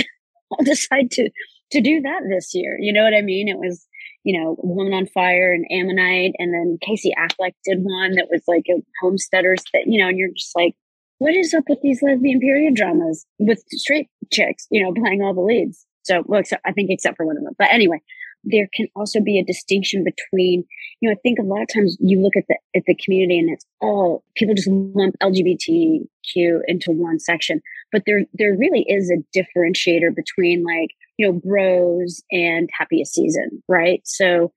all 0.52 0.58
decide 0.64 1.12
to, 1.12 1.30
to 1.72 1.82
do 1.82 2.02
that 2.02 2.22
this 2.30 2.54
year? 2.54 2.78
You 2.80 2.94
know 2.94 3.04
what 3.04 3.14
I 3.14 3.22
mean? 3.22 3.48
It 3.48 3.58
was, 3.58 3.86
you 4.24 4.40
know, 4.40 4.56
Woman 4.60 4.94
on 4.94 5.08
Fire 5.08 5.54
and 5.54 5.66
Ammonite. 5.72 6.34
And 6.38 6.54
then 6.54 6.78
Casey 6.82 7.12
Affleck 7.18 7.54
did 7.66 7.80
one 7.82 8.14
that 8.14 8.28
was 8.30 8.42
like 8.48 8.66
a 8.70 8.82
homesteaders 9.02 9.64
that, 9.74 9.84
you 9.86 10.02
know, 10.02 10.10
and 10.10 10.18
you're 10.18 10.30
just 10.36 10.56
like, 10.56 10.76
what 11.18 11.34
is 11.36 11.54
up 11.54 11.66
with 11.70 11.80
these 11.82 12.02
lesbian 12.02 12.40
period 12.40 12.76
dramas 12.76 13.26
with 13.38 13.64
straight 13.70 14.10
chicks, 14.32 14.68
you 14.72 14.84
know, 14.84 14.94
playing 14.94 15.22
all 15.22 15.34
the 15.34 15.42
leads? 15.42 15.86
So, 16.04 16.24
well, 16.26 16.40
except, 16.40 16.64
I 16.66 16.72
think 16.72 16.90
except 16.90 17.18
for 17.18 17.26
one 17.26 17.38
of 17.38 17.44
them. 17.44 17.54
But 17.58 17.70
anyway, 17.72 18.02
there 18.44 18.68
can 18.74 18.88
also 18.96 19.22
be 19.22 19.40
a 19.40 19.44
distinction 19.44 20.04
between, 20.04 20.64
you 21.00 21.10
know, 21.10 21.14
I 21.14 21.20
think 21.22 21.38
a 21.40 21.44
lot 21.44 21.62
of 21.62 21.68
times 21.74 21.98
you 22.00 22.20
look 22.20 22.36
at 22.36 22.46
the 22.48 22.58
at 22.76 22.84
the 22.88 22.96
community 22.96 23.38
and 23.38 23.52
it's 23.52 23.66
all 23.82 24.24
people 24.36 24.56
just 24.56 24.68
lump 24.68 25.16
LGBTQ 25.22 26.62
into 26.68 26.92
one 26.92 27.20
section, 27.20 27.62
but 27.92 28.04
there 28.06 28.26
there 28.34 28.56
really 28.58 28.86
is 28.88 29.12
a 29.12 29.38
differentiator 29.38 30.16
between 30.16 30.64
like 30.64 30.90
you 31.18 31.28
know 31.28 31.34
bros 31.34 32.24
and 32.32 32.70
happiest 32.78 33.14
season, 33.14 33.64
right? 33.68 34.02
So 34.06 34.52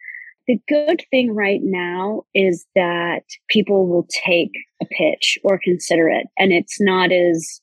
the 0.47 0.59
good 0.69 1.03
thing 1.11 1.35
right 1.35 1.61
now 1.62 2.23
is 2.35 2.67
that 2.75 3.23
people 3.49 3.87
will 3.88 4.07
take 4.26 4.53
a 4.83 4.87
pitch 4.87 5.38
or 5.43 5.61
consider 5.62 6.09
it, 6.09 6.26
and 6.38 6.53
it's 6.53 6.81
not 6.81 7.12
as 7.12 7.61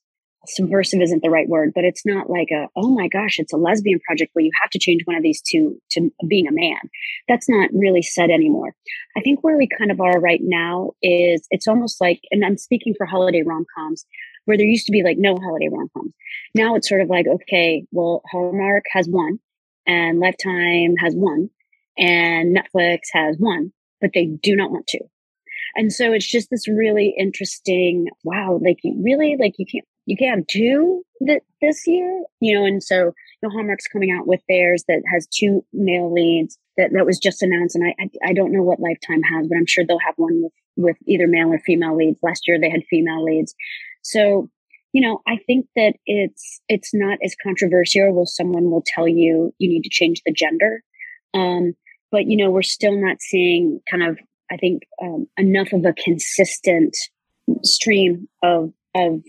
subversive 0.48 1.01
isn't 1.01 1.22
the 1.22 1.30
right 1.30 1.48
word, 1.48 1.72
but 1.74 1.84
it's 1.84 2.06
not 2.06 2.30
like 2.30 2.48
a, 2.51 2.68
oh 2.75 2.90
my 2.90 3.08
gosh, 3.08 3.38
it's 3.38 3.54
a 3.54 3.58
lesbian 3.58 4.00
project 4.00 4.32
where 4.34 4.44
you 4.44 4.51
have 4.62 4.72
to 4.72 4.80
change 4.80 5.01
one 5.06 5.16
of 5.16 5.24
these 5.24 5.42
two 5.42 5.80
to 5.92 6.10
being 6.28 6.48
a 6.48 6.51
man. 6.51 6.80
That's 7.28 7.48
not 7.48 7.70
really 7.74 8.01
said 8.01 8.30
anymore. 8.30 8.74
I 9.16 9.22
think 9.22 9.44
where 9.44 9.58
we 9.58 9.68
kind 9.68 9.92
of 9.92 10.01
are 10.01 10.20
right 10.20 10.42
now 10.42 10.92
is 11.01 11.46
it's 11.51 11.68
almost 11.68 12.01
like, 12.01 12.22
and 12.32 12.44
I'm 12.44 12.58
speaking 12.58 12.96
for 12.98 13.06
holiday 13.06 13.44
rom 13.46 13.66
coms, 13.78 14.06
where 14.46 14.58
there 14.58 14.66
used 14.66 14.86
to 14.86 14.92
be 14.92 15.04
like 15.04 15.18
no 15.18 15.38
holiday 15.38 15.70
rom 15.72 15.90
coms. 15.94 16.14
Now 16.56 16.76
it's 16.76 16.90
sort 16.90 17.02
of 17.02 17.10
like, 17.10 17.28
okay, 17.28 17.86
well, 17.92 18.22
Hallmark 18.32 18.84
has 18.92 19.08
one 19.08 19.40
and 19.88 20.20
Lifetime 20.20 20.96
has 21.00 21.14
one 21.16 21.50
and 21.98 22.56
Netflix 22.56 23.00
has 23.14 23.38
one, 23.38 23.72
but 24.00 24.12
they 24.14 24.26
do 24.26 24.56
not 24.56 24.72
want 24.72 24.88
to. 24.88 25.00
And 25.76 25.92
so 25.94 26.12
it's 26.12 26.30
just 26.30 26.50
this 26.50 26.68
really 26.68 27.16
interesting, 27.18 28.08
wow, 28.24 28.60
like 28.62 28.80
you 28.84 29.02
really, 29.04 29.38
like 29.40 29.54
you 29.58 29.66
can't 29.66 29.86
you 30.06 30.18
can 30.18 30.30
have 30.30 30.48
two 30.48 31.04
that 31.22 31.42
this 31.62 31.86
year, 31.86 32.24
you 32.40 32.58
know, 32.58 32.66
and 32.66 32.82
so 32.84 32.96
you 32.96 33.14
know, 33.44 33.50
Hallmark's 33.50 33.88
coming 33.88 34.12
out 34.12 34.28
with 34.28 34.42
theirs 34.50 34.84
that 34.88 35.04
has 35.14 35.28
two 35.28 35.64
male 35.72 36.12
leads 36.12 36.58
that, 36.78 36.90
that 36.94 37.06
was 37.06 37.20
just 37.20 37.42
announced. 37.42 37.76
And 37.76 37.86
I, 37.86 37.96
I, 38.00 38.30
I 38.30 38.34
don't 38.34 38.52
know 38.52 38.64
what 38.64 38.80
Lifetime 38.80 39.22
has, 39.22 39.48
but 39.48 39.58
I'm 39.58 39.68
sure 39.68 39.86
they'll 39.86 40.00
have 40.00 40.16
one 40.18 40.44
with, 40.44 40.54
with 40.76 40.98
either 41.08 41.28
male 41.28 41.54
or 41.54 41.60
female 41.60 41.96
leads. 41.96 42.20
Last 42.24 42.48
year 42.48 42.60
they 42.60 42.70
had 42.70 42.84
female 42.90 43.24
leads. 43.24 43.54
So, 44.01 44.50
you 44.93 45.01
know, 45.01 45.22
I 45.27 45.38
think 45.48 45.67
that 45.75 45.93
it's, 46.05 46.62
it's 46.67 46.93
not 46.93 47.20
as 47.24 47.36
controversial 47.41 48.13
where 48.13 48.25
someone 48.25 48.72
will 48.72 48.84
tell 48.86 49.08
you 49.08 49.53
you 49.58 49.70
need 49.70 49.84
to 49.84 49.89
change 49.89 50.22
the 50.25 50.34
gender. 50.34 50.84
Um, 51.34 51.74
but 52.12 52.25
you 52.25 52.38
know, 52.38 52.51
we're 52.51 52.62
still 52.62 53.00
not 53.00 53.22
seeing 53.22 53.79
kind 53.89 54.03
of, 54.03 54.20
I 54.51 54.58
think, 54.58 54.84
um, 55.01 55.27
enough 55.38 55.72
of 55.72 55.86
a 55.86 55.93
consistent 55.93 56.98
stream 57.63 58.27
of, 58.43 58.74
of 58.96 59.22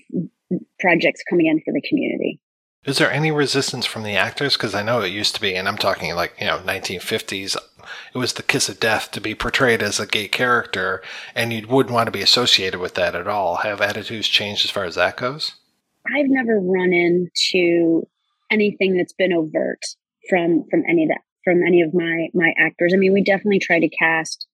projects 0.80 1.22
coming 1.28 1.46
in 1.46 1.60
for 1.60 1.72
the 1.72 1.82
community. 1.88 2.40
Is 2.84 2.98
there 2.98 3.12
any 3.12 3.30
resistance 3.30 3.86
from 3.86 4.02
the 4.02 4.16
actors? 4.16 4.54
Because 4.54 4.74
I 4.74 4.82
know 4.82 5.00
it 5.00 5.12
used 5.12 5.36
to 5.36 5.40
be, 5.40 5.54
and 5.54 5.68
I'm 5.68 5.78
talking 5.78 6.12
like, 6.16 6.34
you 6.40 6.46
know, 6.46 6.58
1950s, 6.58 7.56
it 8.14 8.18
was 8.18 8.34
the 8.34 8.42
kiss 8.42 8.68
of 8.68 8.80
death 8.80 9.10
to 9.12 9.20
be 9.20 9.34
portrayed 9.34 9.82
as 9.82 10.00
a 10.00 10.06
gay 10.06 10.28
character, 10.28 11.02
and 11.34 11.52
you 11.52 11.66
wouldn't 11.68 11.94
want 11.94 12.06
to 12.06 12.12
be 12.12 12.22
associated 12.22 12.80
with 12.80 12.94
that 12.94 13.14
at 13.14 13.28
all. 13.28 13.56
Have 13.56 13.80
attitudes 13.80 14.28
changed 14.28 14.64
as 14.64 14.70
far 14.70 14.84
as 14.84 14.94
that 14.94 15.16
goes? 15.16 15.52
I've 16.06 16.28
never 16.28 16.58
run 16.58 16.92
into 16.92 18.06
anything 18.50 18.96
that's 18.96 19.12
been 19.12 19.32
overt 19.32 19.80
from 20.28 20.64
from 20.70 20.82
any 20.88 21.04
of 21.04 21.08
that 21.08 21.22
from 21.44 21.62
any 21.62 21.82
of 21.82 21.94
my 21.94 22.28
my 22.34 22.52
actors. 22.58 22.92
I 22.94 22.96
mean, 22.96 23.12
we 23.12 23.22
definitely 23.22 23.60
try 23.60 23.80
to 23.80 23.88
cast 23.88 24.46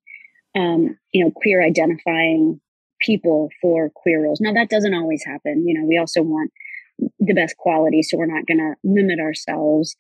um, 0.54 0.98
you 1.12 1.24
know, 1.24 1.30
queer 1.30 1.62
identifying 1.62 2.60
people 3.00 3.48
for 3.60 3.90
queer 3.94 4.22
roles. 4.22 4.40
Now 4.40 4.52
that 4.54 4.70
doesn't 4.70 4.94
always 4.94 5.24
happen. 5.24 5.66
You 5.66 5.78
know, 5.78 5.86
we 5.86 5.98
also 5.98 6.22
want 6.22 6.52
the 7.20 7.34
best 7.34 7.56
quality, 7.56 8.02
so 8.02 8.16
we're 8.16 8.26
not 8.26 8.46
going 8.46 8.58
to 8.58 8.74
limit 8.82 9.20
ourselves. 9.20 9.94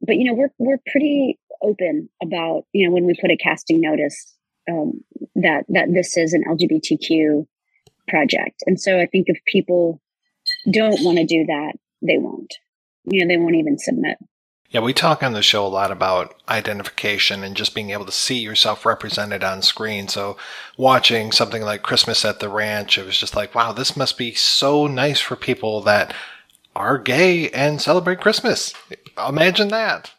But 0.00 0.16
you 0.16 0.24
know, 0.24 0.34
we're 0.34 0.52
we're 0.58 0.80
pretty 0.90 1.38
open 1.62 2.08
about 2.22 2.64
you 2.72 2.86
know 2.86 2.92
when 2.92 3.06
we 3.06 3.14
put 3.20 3.30
a 3.30 3.36
casting 3.36 3.80
notice 3.80 4.34
um, 4.70 5.04
that 5.36 5.64
that 5.68 5.88
this 5.92 6.16
is 6.16 6.32
an 6.32 6.44
LGBTQ 6.48 7.46
project, 8.08 8.62
and 8.66 8.80
so 8.80 8.98
I 8.98 9.06
think 9.06 9.26
if 9.28 9.38
people 9.46 10.00
don't 10.70 11.02
want 11.04 11.18
to 11.18 11.24
do 11.24 11.44
that, 11.46 11.74
they 12.02 12.18
won't. 12.18 12.54
You 13.04 13.24
know, 13.24 13.34
they 13.34 13.36
won't 13.36 13.56
even 13.56 13.78
submit. 13.78 14.18
Yeah, 14.72 14.80
we 14.80 14.94
talk 14.94 15.22
on 15.22 15.34
the 15.34 15.42
show 15.42 15.66
a 15.66 15.68
lot 15.68 15.90
about 15.90 16.34
identification 16.48 17.44
and 17.44 17.54
just 17.54 17.74
being 17.74 17.90
able 17.90 18.06
to 18.06 18.12
see 18.12 18.38
yourself 18.38 18.86
represented 18.86 19.44
on 19.44 19.60
screen. 19.60 20.08
So, 20.08 20.38
watching 20.78 21.30
something 21.30 21.60
like 21.60 21.82
Christmas 21.82 22.24
at 22.24 22.40
the 22.40 22.48
Ranch, 22.48 22.96
it 22.96 23.04
was 23.04 23.18
just 23.18 23.36
like, 23.36 23.54
wow, 23.54 23.72
this 23.72 23.98
must 23.98 24.16
be 24.16 24.32
so 24.32 24.86
nice 24.86 25.20
for 25.20 25.36
people 25.36 25.82
that 25.82 26.14
are 26.74 26.96
gay 26.96 27.50
and 27.50 27.82
celebrate 27.82 28.20
Christmas. 28.20 28.72
Imagine 29.28 29.68
that. 29.68 30.12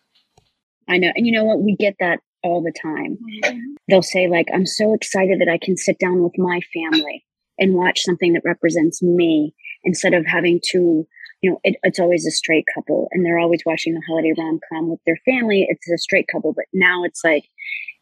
I 0.93 0.97
know. 0.97 1.11
And 1.15 1.25
you 1.25 1.33
know 1.33 1.43
what? 1.43 1.61
We 1.61 1.75
get 1.75 1.95
that 1.99 2.19
all 2.43 2.61
the 2.61 2.73
time. 2.81 3.17
Mm-hmm. 3.43 3.59
They'll 3.89 4.01
say, 4.01 4.27
like, 4.27 4.47
I'm 4.53 4.65
so 4.65 4.93
excited 4.93 5.39
that 5.39 5.49
I 5.49 5.57
can 5.57 5.75
sit 5.75 5.97
down 5.99 6.23
with 6.23 6.33
my 6.37 6.59
family 6.73 7.25
and 7.57 7.73
watch 7.73 8.01
something 8.01 8.33
that 8.33 8.43
represents 8.45 9.01
me 9.01 9.53
instead 9.83 10.13
of 10.13 10.25
having 10.25 10.59
to 10.71 11.07
you 11.43 11.51
know, 11.51 11.59
it, 11.63 11.75
it's 11.83 11.99
always 11.99 12.25
a 12.25 12.31
straight 12.31 12.65
couple 12.73 13.09
and 13.11 13.25
they're 13.25 13.37
always 13.37 13.61
watching 13.65 13.93
the 13.93 14.01
holiday 14.07 14.33
rom 14.37 14.59
com 14.71 14.89
with 14.89 15.01
their 15.05 15.19
family. 15.25 15.67
It's 15.69 15.87
a 15.89 15.97
straight 15.97 16.25
couple, 16.31 16.53
but 16.53 16.65
now 16.73 17.03
it's 17.03 17.21
like, 17.23 17.43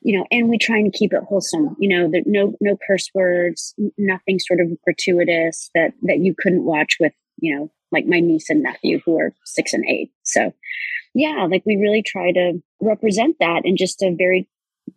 you 0.01 0.17
know, 0.17 0.25
and 0.31 0.47
we 0.47 0.59
try 0.59 0.77
and 0.77 0.93
keep 0.93 1.11
it 1.11 1.23
wholesome, 1.27 1.75
you 1.79 1.89
know, 1.89 2.09
there, 2.09 2.21
no, 2.25 2.53
no 2.61 2.77
curse 2.87 3.09
words, 3.15 3.73
nothing 3.97 4.37
sort 4.39 4.59
of 4.59 4.67
gratuitous 4.83 5.71
that, 5.73 5.93
that 6.03 6.19
you 6.19 6.35
couldn't 6.37 6.65
watch 6.65 6.97
with, 6.99 7.13
you 7.41 7.55
know, 7.55 7.71
like 7.91 8.05
my 8.05 8.21
niece 8.21 8.49
and 8.49 8.63
nephew 8.63 9.01
who 9.05 9.19
are 9.19 9.33
six 9.43 9.73
and 9.73 9.85
eight. 9.85 10.11
So 10.23 10.53
yeah, 11.13 11.45
like 11.49 11.63
we 11.65 11.75
really 11.75 12.03
try 12.03 12.31
to 12.31 12.61
represent 12.79 13.35
that 13.39 13.63
in 13.65 13.75
just 13.75 14.01
a 14.01 14.15
very 14.17 14.47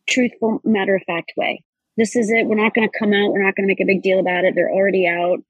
truthful, 0.08 0.60
matter 0.64 0.94
of 0.94 1.02
fact 1.06 1.32
way. 1.36 1.64
This 1.96 2.14
is 2.14 2.30
it. 2.30 2.46
We're 2.46 2.54
not 2.54 2.74
going 2.74 2.88
to 2.88 2.98
come 2.98 3.12
out. 3.12 3.32
We're 3.32 3.44
not 3.44 3.56
going 3.56 3.66
to 3.66 3.70
make 3.70 3.80
a 3.80 3.86
big 3.86 4.02
deal 4.02 4.20
about 4.20 4.44
it. 4.44 4.54
They're 4.54 4.70
already 4.70 5.08
out 5.08 5.40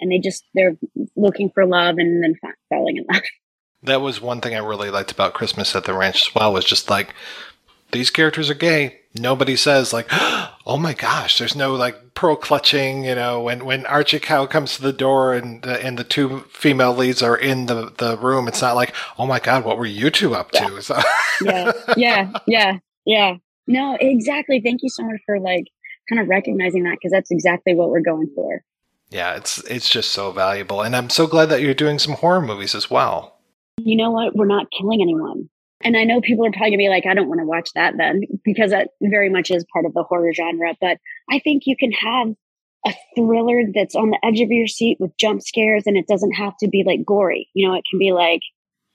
and 0.00 0.10
they 0.10 0.18
just 0.18 0.44
they're 0.54 0.76
looking 1.16 1.50
for 1.50 1.66
love 1.66 1.96
and 1.98 2.22
then 2.22 2.34
falling 2.68 2.96
in 2.98 3.04
love. 3.12 3.22
That 3.80 4.00
was 4.00 4.20
one 4.20 4.40
thing 4.40 4.56
I 4.56 4.58
really 4.58 4.90
liked 4.90 5.12
about 5.12 5.34
Christmas 5.34 5.76
at 5.76 5.84
the 5.84 5.94
Ranch 5.94 6.26
as 6.26 6.34
well. 6.34 6.52
Was 6.52 6.64
just 6.64 6.90
like 6.90 7.14
these 7.92 8.10
characters 8.10 8.50
are 8.50 8.54
gay. 8.54 9.02
Nobody 9.14 9.54
says 9.54 9.92
like, 9.92 10.08
"Oh 10.10 10.78
my 10.80 10.94
gosh!" 10.94 11.38
There's 11.38 11.54
no 11.54 11.76
like 11.76 12.07
pearl 12.18 12.34
clutching. 12.34 13.04
You 13.04 13.14
know, 13.14 13.40
when 13.40 13.64
when 13.64 13.86
Archie 13.86 14.18
Cow 14.18 14.44
comes 14.46 14.74
to 14.74 14.82
the 14.82 14.92
door 14.92 15.34
and 15.34 15.62
the, 15.62 15.82
and 15.84 15.96
the 15.96 16.02
two 16.02 16.40
female 16.50 16.92
leads 16.92 17.22
are 17.22 17.36
in 17.36 17.66
the 17.66 17.92
the 17.96 18.18
room, 18.18 18.48
it's 18.48 18.60
not 18.60 18.74
like, 18.74 18.92
"Oh 19.18 19.26
my 19.26 19.38
god, 19.38 19.64
what 19.64 19.78
were 19.78 19.86
you 19.86 20.10
two 20.10 20.34
up 20.34 20.50
yeah. 20.52 20.66
to?" 20.66 20.82
So 20.82 20.98
yeah, 21.42 21.72
yeah, 21.96 22.32
yeah, 22.46 22.78
yeah. 23.06 23.36
No, 23.68 23.96
exactly. 24.00 24.60
Thank 24.60 24.82
you 24.82 24.88
so 24.88 25.04
much 25.04 25.20
for 25.26 25.38
like 25.38 25.66
kind 26.08 26.20
of 26.20 26.28
recognizing 26.28 26.82
that 26.84 26.96
because 27.00 27.12
that's 27.12 27.30
exactly 27.30 27.76
what 27.76 27.90
we're 27.90 28.00
going 28.00 28.30
for. 28.34 28.62
Yeah, 29.10 29.36
it's 29.36 29.58
it's 29.64 29.88
just 29.88 30.10
so 30.10 30.32
valuable, 30.32 30.82
and 30.82 30.96
I'm 30.96 31.10
so 31.10 31.28
glad 31.28 31.46
that 31.50 31.62
you're 31.62 31.72
doing 31.72 32.00
some 32.00 32.14
horror 32.14 32.42
movies 32.42 32.74
as 32.74 32.90
well. 32.90 33.38
You 33.78 33.96
know 33.96 34.10
what? 34.10 34.34
We're 34.34 34.46
not 34.46 34.66
killing 34.76 35.00
anyone, 35.00 35.48
and 35.82 35.96
I 35.96 36.04
know 36.04 36.20
people 36.20 36.46
are 36.46 36.50
probably 36.50 36.70
gonna 36.70 36.78
be 36.78 36.88
like, 36.88 37.06
"I 37.06 37.14
don't 37.14 37.28
want 37.28 37.40
to 37.40 37.46
watch 37.46 37.70
that 37.74 37.96
then," 37.96 38.22
because 38.44 38.70
that 38.70 38.90
very 39.02 39.28
much 39.28 39.50
is 39.50 39.64
part 39.72 39.86
of 39.86 39.94
the 39.94 40.02
horror 40.02 40.32
genre. 40.32 40.74
But 40.80 40.98
I 41.30 41.38
think 41.38 41.64
you 41.66 41.76
can 41.76 41.92
have 41.92 42.34
a 42.86 42.94
thriller 43.16 43.62
that's 43.74 43.94
on 43.94 44.10
the 44.10 44.18
edge 44.24 44.40
of 44.40 44.50
your 44.50 44.66
seat 44.66 44.98
with 45.00 45.16
jump 45.16 45.42
scares 45.42 45.84
and 45.86 45.96
it 45.96 46.06
doesn't 46.06 46.32
have 46.32 46.56
to 46.58 46.68
be 46.68 46.84
like 46.86 47.04
gory. 47.04 47.48
You 47.54 47.68
know, 47.68 47.74
it 47.74 47.84
can 47.90 47.98
be 47.98 48.12
like, 48.12 48.40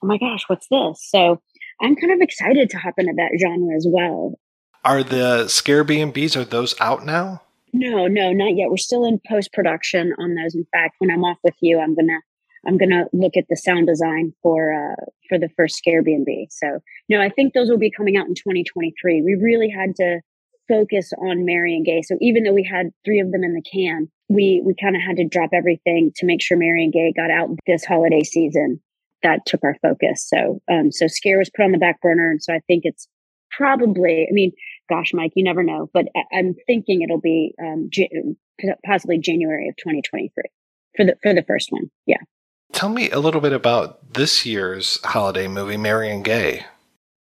oh 0.02 0.08
my 0.08 0.18
gosh, 0.18 0.44
what's 0.48 0.68
this? 0.70 1.06
So 1.10 1.42
I'm 1.82 1.96
kind 1.96 2.14
of 2.14 2.22
excited 2.22 2.70
to 2.70 2.78
hop 2.78 2.96
into 2.98 3.14
that 3.18 3.32
genre 3.40 3.76
as 3.76 3.86
well. 3.90 4.40
Are 4.86 5.04
the 5.04 5.48
Scare 5.48 5.84
B&Bs, 5.84 6.36
are 6.36 6.46
those 6.46 6.76
out 6.80 7.06
now? 7.06 7.42
No, 7.72 8.08
no, 8.08 8.32
not 8.32 8.56
yet. 8.56 8.70
We're 8.70 8.78
still 8.78 9.06
in 9.06 9.20
post 9.28 9.52
production 9.54 10.14
on 10.20 10.36
those. 10.36 10.56
In 10.56 10.66
fact, 10.72 10.96
when 11.00 11.10
I'm 11.10 11.24
off 11.24 11.38
with 11.44 11.56
you, 11.62 11.80
I'm 11.80 11.96
gonna 11.96 12.20
I'm 12.66 12.78
gonna 12.78 13.06
look 13.14 13.36
at 13.38 13.46
the 13.50 13.58
sound 13.58 13.88
design 13.88 14.34
for 14.42 14.74
uh, 14.74 15.06
for 15.30 15.38
the 15.38 15.50
first 15.58 15.82
B&B. 15.84 16.48
So 16.52 16.80
no, 17.10 17.22
I 17.22 17.30
think 17.30 17.54
those 17.54 17.70
will 17.70 17.78
be 17.78 17.92
coming 17.92 18.18
out 18.18 18.28
in 18.28 18.36
2023. 18.36 19.22
We 19.22 19.36
really 19.42 19.70
had 19.70 19.96
to 19.98 20.22
focus 20.68 21.12
on 21.18 21.46
Merry 21.46 21.82
& 21.84 21.86
Gay. 21.86 22.02
So 22.04 22.16
even 22.22 22.44
though 22.44 22.54
we 22.54 22.64
had 22.64 22.92
three 23.04 23.20
of 23.20 23.32
them 23.32 23.44
in 23.44 23.54
the 23.54 23.62
can, 23.62 24.08
we 24.30 24.62
we 24.66 24.74
kind 24.80 24.96
of 24.96 25.02
had 25.02 25.18
to 25.18 25.28
drop 25.28 25.50
everything 25.54 26.12
to 26.16 26.26
make 26.26 26.42
sure 26.42 26.58
Merry 26.58 26.90
& 26.92 26.94
Gay 26.94 27.14
got 27.16 27.32
out 27.32 27.50
this 27.68 27.86
holiday 27.86 28.24
season. 28.24 28.82
That 29.24 29.46
took 29.46 29.64
our 29.64 29.78
focus. 29.82 30.28
So 30.28 30.62
um, 30.72 30.92
so 30.92 31.08
Scare 31.08 31.38
was 31.38 31.50
put 31.50 31.64
on 31.64 31.72
the 31.72 31.78
back 31.78 32.02
burner, 32.02 32.30
and 32.30 32.42
so 32.42 32.54
I 32.54 32.60
think 32.68 32.82
it's 32.86 33.08
probably. 33.52 34.28
I 34.30 34.34
mean, 34.34 34.52
gosh, 34.90 35.12
Mike, 35.14 35.32
you 35.36 35.44
never 35.44 35.64
know, 35.64 35.90
but 35.94 36.06
I, 36.16 36.40
am 36.40 36.56
thinking 36.68 37.02
it'll 37.02 37.22
be 37.22 37.54
um, 37.62 37.90
possibly 38.86 39.20
January 39.20 39.70
of 39.70 39.76
2023 39.78 40.32
for 40.96 41.06
the 41.06 41.16
for 41.22 41.34
the 41.34 41.44
first 41.44 41.72
one. 41.72 41.90
Yeah. 42.06 42.18
Tell 42.74 42.90
me 42.90 43.10
a 43.12 43.20
little 43.20 43.40
bit 43.40 43.54
about 43.54 44.14
this 44.14 44.46
year's 44.46 45.00
holiday 45.04 45.48
movie, 45.48 45.78
Merry 45.78 46.20
& 46.22 46.24
Gay. 46.24 46.66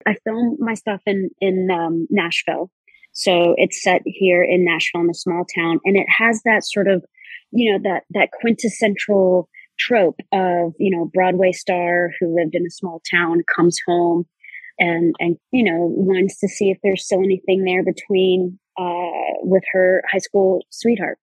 I 0.06 0.16
filmed 0.26 0.58
my 0.60 0.74
stuff 0.74 1.02
in 1.06 1.30
in 1.40 1.70
um, 1.72 2.08
Nashville, 2.10 2.70
so 3.14 3.54
it's 3.58 3.82
set 3.82 4.02
here 4.04 4.44
in 4.44 4.66
Nashville 4.66 5.02
in 5.02 5.10
a 5.10 5.14
small 5.14 5.46
town, 5.56 5.80
and 5.86 5.96
it 5.96 6.08
has 6.10 6.42
that 6.44 6.66
sort 6.66 6.88
of, 6.88 7.06
you 7.52 7.72
know, 7.72 7.80
that 7.84 8.04
that 8.10 8.32
quintessential 8.32 9.48
trope 9.80 10.20
of 10.34 10.74
you 10.80 10.94
know 10.94 11.10
Broadway 11.14 11.52
star 11.52 12.12
who 12.20 12.36
lived 12.36 12.56
in 12.56 12.66
a 12.66 12.72
small 12.72 13.02
town 13.10 13.44
comes 13.56 13.78
home 13.88 14.26
and 14.80 15.16
and 15.20 15.38
you 15.52 15.64
know 15.64 15.86
wants 15.96 16.40
to 16.40 16.48
see 16.48 16.72
if 16.72 16.80
there's 16.84 17.06
still 17.06 17.24
anything 17.24 17.64
there 17.64 17.84
between 17.84 18.60
uh, 18.78 19.38
with 19.44 19.64
her 19.72 20.04
high 20.12 20.18
school 20.18 20.62
sweetheart. 20.72 21.20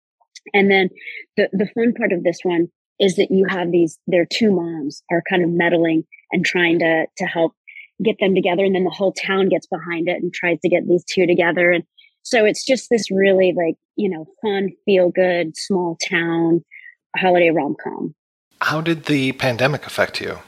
And 0.53 0.69
then 0.69 0.89
the 1.37 1.47
the 1.53 1.69
fun 1.75 1.93
part 1.93 2.11
of 2.11 2.23
this 2.23 2.39
one 2.43 2.69
is 2.99 3.15
that 3.15 3.27
you 3.31 3.45
have 3.49 3.71
these 3.71 3.99
their 4.07 4.25
two 4.25 4.51
moms 4.51 5.03
are 5.11 5.23
kind 5.29 5.43
of 5.43 5.49
meddling 5.49 6.03
and 6.31 6.45
trying 6.45 6.79
to 6.79 7.05
to 7.17 7.25
help 7.25 7.53
get 8.03 8.17
them 8.19 8.35
together 8.35 8.65
and 8.65 8.75
then 8.75 8.83
the 8.83 8.89
whole 8.89 9.13
town 9.13 9.47
gets 9.47 9.67
behind 9.67 10.07
it 10.09 10.21
and 10.21 10.33
tries 10.33 10.59
to 10.59 10.69
get 10.69 10.87
these 10.87 11.03
two 11.05 11.25
together 11.25 11.71
and 11.71 11.83
so 12.23 12.43
it's 12.43 12.65
just 12.65 12.89
this 12.89 13.09
really 13.09 13.53
like 13.55 13.75
you 13.95 14.09
know 14.09 14.25
fun 14.41 14.69
feel 14.83 15.09
good 15.09 15.55
small 15.55 15.97
town 16.09 16.63
holiday 17.15 17.49
rom-com 17.49 18.13
how 18.61 18.81
did 18.81 19.05
the 19.05 19.31
pandemic 19.33 19.85
affect 19.85 20.19
you 20.19 20.39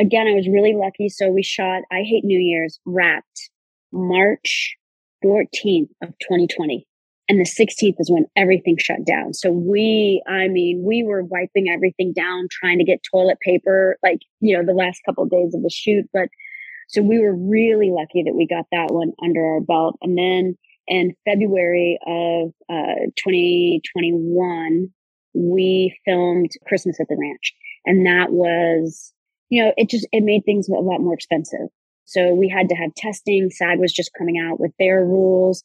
again, 0.00 0.26
I 0.26 0.34
was 0.34 0.48
really 0.48 0.74
lucky. 0.74 1.08
So 1.08 1.28
we 1.30 1.42
shot 1.42 1.82
I 1.92 2.02
Hate 2.02 2.24
New 2.24 2.38
Year's 2.38 2.80
wrapped 2.84 3.50
March 3.92 4.76
14th 5.24 5.90
of 6.02 6.08
2020. 6.20 6.86
And 7.30 7.38
the 7.38 7.44
16th 7.44 7.94
is 8.00 8.10
when 8.10 8.26
everything 8.34 8.76
shut 8.76 9.06
down. 9.06 9.34
So 9.34 9.52
we, 9.52 10.20
I 10.26 10.48
mean, 10.48 10.82
we 10.84 11.04
were 11.04 11.22
wiping 11.22 11.68
everything 11.72 12.12
down, 12.12 12.48
trying 12.50 12.78
to 12.78 12.84
get 12.84 13.04
toilet 13.08 13.38
paper, 13.40 13.98
like, 14.02 14.18
you 14.40 14.56
know, 14.56 14.64
the 14.66 14.76
last 14.76 15.00
couple 15.06 15.22
of 15.22 15.30
days 15.30 15.54
of 15.54 15.62
the 15.62 15.70
shoot. 15.70 16.06
But 16.12 16.28
so 16.88 17.02
we 17.02 17.20
were 17.20 17.34
really 17.34 17.90
lucky 17.90 18.24
that 18.24 18.34
we 18.34 18.48
got 18.48 18.66
that 18.72 18.92
one 18.92 19.12
under 19.22 19.44
our 19.44 19.60
belt. 19.60 19.96
And 20.02 20.18
then 20.18 20.58
in 20.88 21.14
February 21.24 22.00
of 22.04 22.48
uh, 22.68 23.06
2021, 23.16 24.88
we 25.32 25.96
filmed 26.04 26.50
Christmas 26.66 26.98
at 26.98 27.06
the 27.08 27.16
Ranch. 27.16 27.54
And 27.86 28.04
that 28.06 28.32
was 28.32 29.14
you 29.50 29.62
know, 29.62 29.72
it 29.76 29.90
just, 29.90 30.06
it 30.12 30.22
made 30.22 30.44
things 30.44 30.68
a 30.68 30.72
lot 30.72 31.00
more 31.00 31.14
expensive. 31.14 31.68
So 32.06 32.32
we 32.32 32.48
had 32.48 32.68
to 32.70 32.74
have 32.76 32.94
testing. 32.94 33.50
SAG 33.50 33.78
was 33.78 33.92
just 33.92 34.12
coming 34.16 34.38
out 34.38 34.58
with 34.58 34.72
their 34.78 35.04
rules. 35.04 35.62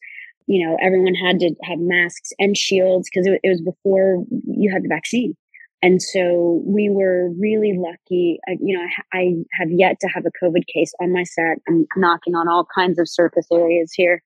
You 0.47 0.67
know, 0.67 0.77
everyone 0.81 1.15
had 1.15 1.39
to 1.39 1.55
have 1.63 1.79
masks 1.79 2.31
and 2.39 2.55
shields 2.55 3.09
because 3.09 3.27
it, 3.27 3.39
it, 3.43 3.49
was 3.49 3.61
before 3.61 4.23
you 4.45 4.71
had 4.71 4.83
the 4.83 4.89
vaccine. 4.89 5.35
And 5.81 6.01
so 6.01 6.61
we 6.65 6.89
were 6.89 7.29
really 7.39 7.77
lucky. 7.77 8.39
I, 8.47 8.57
you 8.61 8.77
know, 8.77 8.83
I, 9.13 9.17
I 9.17 9.33
have 9.59 9.69
yet 9.71 9.97
to 10.01 10.07
have 10.07 10.25
a 10.25 10.45
COVID 10.45 10.63
case 10.73 10.93
on 11.01 11.11
my 11.11 11.23
set. 11.23 11.57
I'm 11.67 11.85
knocking 11.95 12.35
on 12.35 12.47
all 12.47 12.65
kinds 12.73 12.99
of 12.99 13.09
surface 13.09 13.47
areas 13.51 13.91
here. 13.93 14.21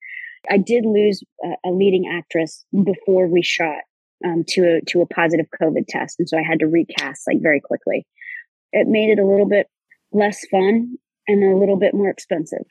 I 0.49 0.57
did 0.57 0.85
lose 0.85 1.21
a, 1.43 1.69
a 1.69 1.71
leading 1.71 2.09
actress 2.11 2.65
before 2.71 3.27
we 3.27 3.41
shot 3.43 3.79
um, 4.25 4.43
to 4.49 4.77
a 4.77 4.81
to 4.91 5.01
a 5.01 5.05
positive 5.05 5.47
COVID 5.61 5.85
test, 5.87 6.15
and 6.19 6.29
so 6.29 6.37
I 6.37 6.43
had 6.43 6.59
to 6.59 6.67
recast 6.67 7.23
like 7.27 7.41
very 7.41 7.59
quickly 7.59 8.05
it 8.71 8.87
made 8.87 9.09
it 9.09 9.19
a 9.19 9.25
little 9.25 9.47
bit 9.47 9.67
less 10.11 10.45
fun 10.49 10.97
and 11.27 11.43
a 11.43 11.57
little 11.57 11.77
bit 11.77 11.93
more 11.93 12.09
expensive. 12.09 12.65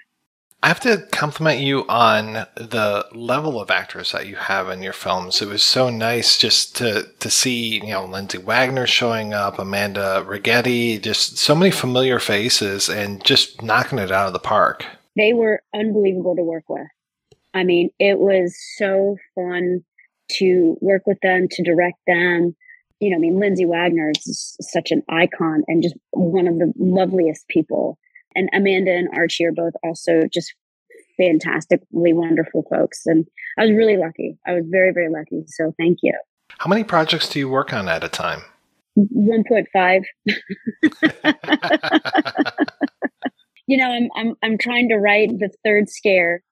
I 0.60 0.68
have 0.68 0.80
to 0.80 1.06
compliment 1.12 1.60
you 1.60 1.86
on 1.88 2.46
the 2.56 3.06
level 3.12 3.60
of 3.60 3.70
actors 3.70 4.10
that 4.10 4.26
you 4.26 4.34
have 4.34 4.68
in 4.70 4.82
your 4.82 4.92
films. 4.92 5.40
It 5.40 5.48
was 5.48 5.62
so 5.62 5.88
nice 5.88 6.36
just 6.36 6.76
to 6.76 7.08
to 7.20 7.30
see, 7.30 7.76
you 7.76 7.88
know, 7.88 8.04
Lindsay 8.04 8.38
Wagner 8.38 8.86
showing 8.86 9.32
up, 9.32 9.58
Amanda 9.58 10.24
Righetti, 10.26 11.00
just 11.00 11.38
so 11.38 11.54
many 11.54 11.70
familiar 11.70 12.18
faces 12.18 12.88
and 12.88 13.24
just 13.24 13.62
knocking 13.62 14.00
it 14.00 14.10
out 14.10 14.26
of 14.26 14.32
the 14.32 14.40
park. 14.40 14.84
They 15.16 15.32
were 15.32 15.62
unbelievable 15.74 16.34
to 16.34 16.42
work 16.42 16.68
with. 16.68 16.88
I 17.54 17.62
mean, 17.62 17.90
it 18.00 18.18
was 18.18 18.56
so 18.76 19.16
fun 19.34 19.84
to 20.32 20.76
work 20.80 21.06
with 21.06 21.18
them, 21.22 21.48
to 21.50 21.62
direct 21.62 21.98
them, 22.06 22.54
you 23.00 23.10
know, 23.10 23.16
I 23.16 23.20
mean, 23.20 23.38
Lindsay 23.38 23.64
Wagner 23.64 24.10
is 24.10 24.56
such 24.60 24.90
an 24.90 25.02
icon 25.08 25.62
and 25.68 25.82
just 25.82 25.94
one 26.10 26.48
of 26.48 26.58
the 26.58 26.72
loveliest 26.76 27.46
people. 27.48 27.98
And 28.34 28.48
Amanda 28.52 28.92
and 28.92 29.08
Archie 29.14 29.46
are 29.46 29.52
both 29.52 29.72
also 29.82 30.22
just 30.32 30.54
fantastically 31.16 32.12
wonderful 32.12 32.64
folks. 32.70 33.02
And 33.06 33.26
I 33.58 33.62
was 33.62 33.72
really 33.72 33.96
lucky. 33.96 34.38
I 34.46 34.52
was 34.52 34.64
very, 34.68 34.92
very 34.92 35.10
lucky. 35.10 35.44
So 35.46 35.72
thank 35.78 35.98
you. 36.02 36.12
How 36.58 36.68
many 36.68 36.84
projects 36.84 37.28
do 37.28 37.38
you 37.38 37.48
work 37.48 37.72
on 37.72 37.88
at 37.88 38.04
a 38.04 38.08
time? 38.08 38.42
1.5. 38.98 40.02
you 43.66 43.76
know, 43.76 43.90
I'm, 43.90 44.08
I'm, 44.16 44.34
I'm 44.42 44.58
trying 44.58 44.88
to 44.88 44.96
write 44.96 45.30
the 45.38 45.50
third 45.64 45.88
scare. 45.88 46.42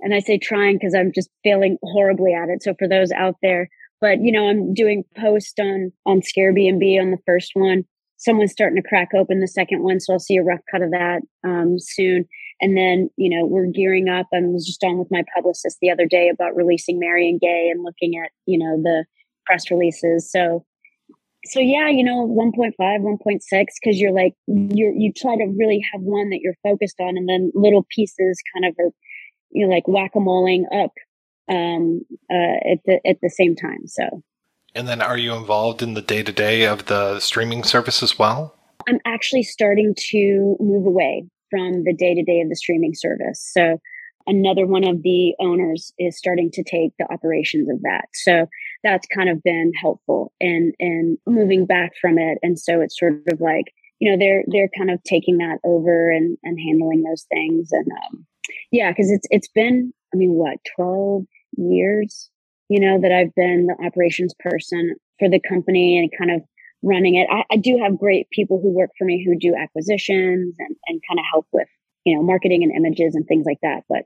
And 0.00 0.14
I 0.14 0.20
say 0.20 0.38
trying 0.38 0.78
because 0.78 0.94
I'm 0.94 1.12
just 1.12 1.28
failing 1.42 1.76
horribly 1.82 2.32
at 2.32 2.48
it. 2.48 2.62
So 2.62 2.74
for 2.78 2.88
those 2.88 3.10
out 3.12 3.34
there, 3.42 3.68
but 4.00 4.20
you 4.20 4.32
know, 4.32 4.48
I'm 4.48 4.74
doing 4.74 5.04
post 5.16 5.58
on 5.58 5.92
on 6.06 6.22
Scare 6.22 6.52
B&B 6.52 6.98
on 7.00 7.10
the 7.10 7.18
first 7.26 7.52
one. 7.54 7.84
Someone's 8.18 8.52
starting 8.52 8.80
to 8.80 8.88
crack 8.88 9.10
open 9.16 9.40
the 9.40 9.48
second 9.48 9.82
one, 9.82 10.00
so 10.00 10.12
I'll 10.12 10.18
see 10.18 10.36
a 10.36 10.42
rough 10.42 10.60
cut 10.70 10.82
of 10.82 10.90
that 10.90 11.20
um, 11.44 11.78
soon. 11.78 12.26
And 12.60 12.76
then, 12.76 13.08
you 13.16 13.30
know, 13.30 13.46
we're 13.46 13.66
gearing 13.66 14.08
up. 14.08 14.26
I 14.34 14.40
was 14.40 14.66
just 14.66 14.82
on 14.82 14.98
with 14.98 15.08
my 15.10 15.22
publicist 15.34 15.78
the 15.80 15.90
other 15.90 16.06
day 16.06 16.28
about 16.28 16.56
releasing 16.56 16.98
Merry 16.98 17.38
& 17.38 17.40
Gay 17.40 17.68
and 17.72 17.84
looking 17.84 18.20
at, 18.22 18.30
you 18.46 18.58
know, 18.58 18.76
the 18.82 19.04
press 19.46 19.70
releases. 19.70 20.30
So, 20.30 20.64
so 21.44 21.60
yeah, 21.60 21.88
you 21.88 22.02
know, 22.02 22.26
1.5, 22.26 22.72
1.6, 22.76 23.40
because 23.50 24.00
you're 24.00 24.12
like, 24.12 24.34
you 24.48 24.92
you 24.96 25.12
try 25.16 25.36
to 25.36 25.54
really 25.56 25.80
have 25.92 26.02
one 26.02 26.30
that 26.30 26.40
you're 26.42 26.56
focused 26.64 26.96
on, 27.00 27.16
and 27.16 27.28
then 27.28 27.52
little 27.54 27.86
pieces 27.94 28.42
kind 28.52 28.66
of 28.66 28.74
are, 28.80 28.90
you 29.50 29.66
know, 29.66 29.72
like 29.72 29.86
whack 29.86 30.10
a 30.16 30.20
moling 30.20 30.66
up 30.74 30.90
um, 31.48 32.00
uh, 32.30 32.72
at 32.72 32.78
the 32.84 33.00
at 33.06 33.18
the 33.22 33.30
same 33.30 33.54
time. 33.54 33.86
So. 33.86 34.22
And 34.74 34.86
then, 34.86 35.00
are 35.00 35.16
you 35.16 35.34
involved 35.34 35.82
in 35.82 35.94
the 35.94 36.02
day 36.02 36.22
to 36.22 36.32
day 36.32 36.64
of 36.64 36.86
the 36.86 37.20
streaming 37.20 37.64
service 37.64 38.02
as 38.02 38.18
well? 38.18 38.54
I'm 38.88 39.00
actually 39.04 39.42
starting 39.42 39.94
to 40.10 40.56
move 40.60 40.86
away 40.86 41.26
from 41.50 41.84
the 41.84 41.94
day 41.94 42.14
to 42.14 42.22
day 42.22 42.40
of 42.40 42.48
the 42.48 42.56
streaming 42.56 42.94
service. 42.94 43.50
So, 43.52 43.80
another 44.26 44.66
one 44.66 44.84
of 44.84 45.02
the 45.02 45.34
owners 45.40 45.92
is 45.98 46.16
starting 46.16 46.50
to 46.52 46.62
take 46.62 46.92
the 46.98 47.10
operations 47.10 47.68
of 47.70 47.80
that. 47.82 48.06
So, 48.14 48.46
that's 48.84 49.06
kind 49.08 49.28
of 49.28 49.42
been 49.42 49.72
helpful 49.80 50.32
in 50.40 50.72
in 50.78 51.18
moving 51.26 51.66
back 51.66 51.92
from 52.00 52.18
it. 52.18 52.38
And 52.42 52.58
so, 52.58 52.80
it's 52.80 52.98
sort 52.98 53.14
of 53.32 53.40
like 53.40 53.72
you 54.00 54.10
know 54.10 54.16
they're 54.18 54.44
they're 54.46 54.70
kind 54.76 54.90
of 54.90 55.02
taking 55.04 55.38
that 55.38 55.58
over 55.64 56.10
and 56.10 56.36
and 56.44 56.58
handling 56.60 57.02
those 57.02 57.26
things. 57.30 57.70
And 57.72 57.90
um, 57.90 58.26
yeah, 58.70 58.90
because 58.90 59.10
it's 59.10 59.26
it's 59.30 59.48
been 59.48 59.92
I 60.12 60.16
mean 60.16 60.32
what 60.32 60.58
twelve 60.76 61.24
years, 61.56 62.30
you 62.68 62.80
know, 62.80 63.00
that 63.00 63.12
I've 63.12 63.34
been 63.34 63.66
the 63.66 63.84
operations 63.84 64.34
person 64.38 64.94
for 65.18 65.28
the 65.28 65.40
company 65.40 65.98
and 65.98 66.10
kind 66.16 66.30
of 66.30 66.46
running 66.82 67.16
it. 67.16 67.26
I, 67.30 67.44
I 67.50 67.56
do 67.56 67.78
have 67.82 67.98
great 67.98 68.28
people 68.30 68.60
who 68.62 68.70
work 68.70 68.90
for 68.98 69.04
me 69.04 69.24
who 69.24 69.38
do 69.38 69.56
acquisitions 69.56 70.54
and, 70.58 70.76
and 70.86 71.00
kind 71.08 71.18
of 71.18 71.24
help 71.32 71.46
with, 71.52 71.68
you 72.04 72.16
know, 72.16 72.22
marketing 72.22 72.62
and 72.62 72.74
images 72.74 73.14
and 73.14 73.26
things 73.26 73.44
like 73.46 73.58
that. 73.62 73.82
But 73.88 74.02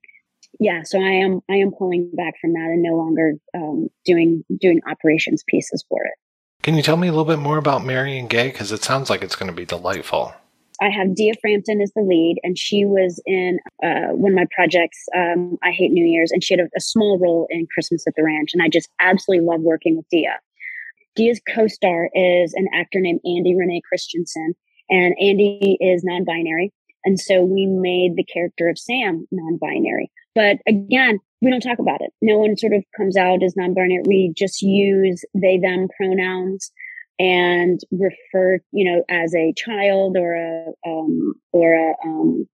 yeah, 0.59 0.83
so 0.85 0.99
I 0.99 1.11
am 1.11 1.41
I 1.51 1.57
am 1.57 1.73
pulling 1.73 2.11
back 2.15 2.35
from 2.41 2.53
that 2.55 2.71
and 2.71 2.83
no 2.83 2.97
longer 2.97 3.35
um, 3.55 3.89
doing 4.05 4.45
doing 4.61 4.81
operations 4.89 5.45
pieces 5.47 5.85
for 5.89 6.05
it. 6.05 6.15
Can 6.63 6.77
you 6.77 6.83
tell 6.83 6.97
me 6.97 7.09
a 7.09 7.11
little 7.11 7.25
bit 7.25 7.41
more 7.41 7.59
about 7.59 7.85
Merry 7.85 8.23
& 8.23 8.29
Gay? 8.29 8.49
Because 8.49 8.71
it 8.71 8.85
sounds 8.85 9.11
like 9.11 9.23
it's 9.23 9.35
going 9.35 9.51
to 9.51 9.57
be 9.57 9.65
delightful. 9.65 10.33
I 10.83 10.91
have 10.91 11.15
Dia 11.15 11.33
Frampton 11.41 11.81
as 11.81 11.93
the 11.95 12.03
lead, 12.03 12.41
and 12.43 12.59
she 12.59 12.85
was 12.85 13.23
in 13.25 13.61
uh, 13.85 14.11
one 14.15 14.33
of 14.33 14.37
my 14.37 14.47
projects, 14.53 14.99
um, 15.17 15.57
I 15.63 15.71
Hate 15.71 15.93
New 15.93 16.05
Year's, 16.05 16.33
and 16.33 16.43
she 16.43 16.55
had 16.55 16.61
a, 16.61 16.69
a, 16.77 16.81
small 16.81 17.21
role 17.21 17.47
in 17.51 17.69
Christmas 17.73 18.05
at 18.05 18.15
the 18.17 18.25
Ranch. 18.25 18.51
And 18.53 18.63
I 18.63 18.69
just 18.69 18.89
absolutely 19.01 19.47
love 19.47 19.61
working 19.61 19.97
with 19.97 20.09
Dia. 20.11 20.41
Dia's 21.15 21.41
co 21.55 21.69
star 21.69 22.11
is 22.15 22.53
an 22.55 22.67
actor 22.75 22.99
named 22.99 23.21
Andy 23.25 23.55
Renee 23.55 23.83
Christensen, 23.89 24.55
and 24.91 25.15
Andy 25.21 25.79
is 25.81 26.03
non 26.03 26.25
binary. 26.25 26.73
And 27.05 27.21
so 27.21 27.45
we 27.45 27.67
made 27.67 28.17
the 28.17 28.25
character 28.25 28.69
of 28.69 28.77
Sam 28.77 29.29
non 29.31 29.59
binary. 29.59 30.11
But 30.35 30.57
again, 30.67 31.21
we 31.41 31.51
don't 31.53 31.61
talk 31.61 31.79
about 31.79 32.01
it. 32.01 32.13
No 32.21 32.39
one 32.39 32.57
sort 32.57 32.73
of 32.73 32.83
comes 32.97 33.17
out 33.17 33.45
as 33.45 33.55
non 33.57 33.73
binary. 33.73 34.03
We 34.05 34.33
just 34.37 34.63
use 34.63 35.25
they, 35.33 35.59
them 35.59 35.87
pronouns 35.97 36.73
and 37.23 37.81
refer, 37.93 38.59
you 38.73 38.85
know, 38.85 39.05
as 39.09 39.33
a 39.33 39.55
child 39.57 40.17
or 40.17 40.35
a, 40.35 40.73
um, 40.85 41.35
or 41.53 41.73
a, 41.73 41.95
um, 42.05 42.49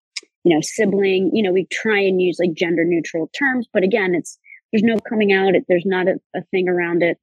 you 0.43 0.53
know, 0.53 0.59
sibling. 0.61 1.31
You 1.33 1.41
know, 1.41 1.53
we 1.53 1.67
try 1.71 2.01
and 2.01 2.21
use 2.21 2.37
like 2.37 2.53
gender 2.53 2.83
neutral 2.83 3.29
terms, 3.39 3.65
but 3.71 3.83
again, 3.83 4.13
it's, 4.13 4.37
there's 4.73 4.83
no 4.83 4.97
coming 5.07 5.31
out. 5.31 5.53
There's 5.69 5.85
not 5.85 6.09
a, 6.09 6.19
a 6.35 6.41
thing 6.51 6.67
around 6.67 7.01
it. 7.01 7.17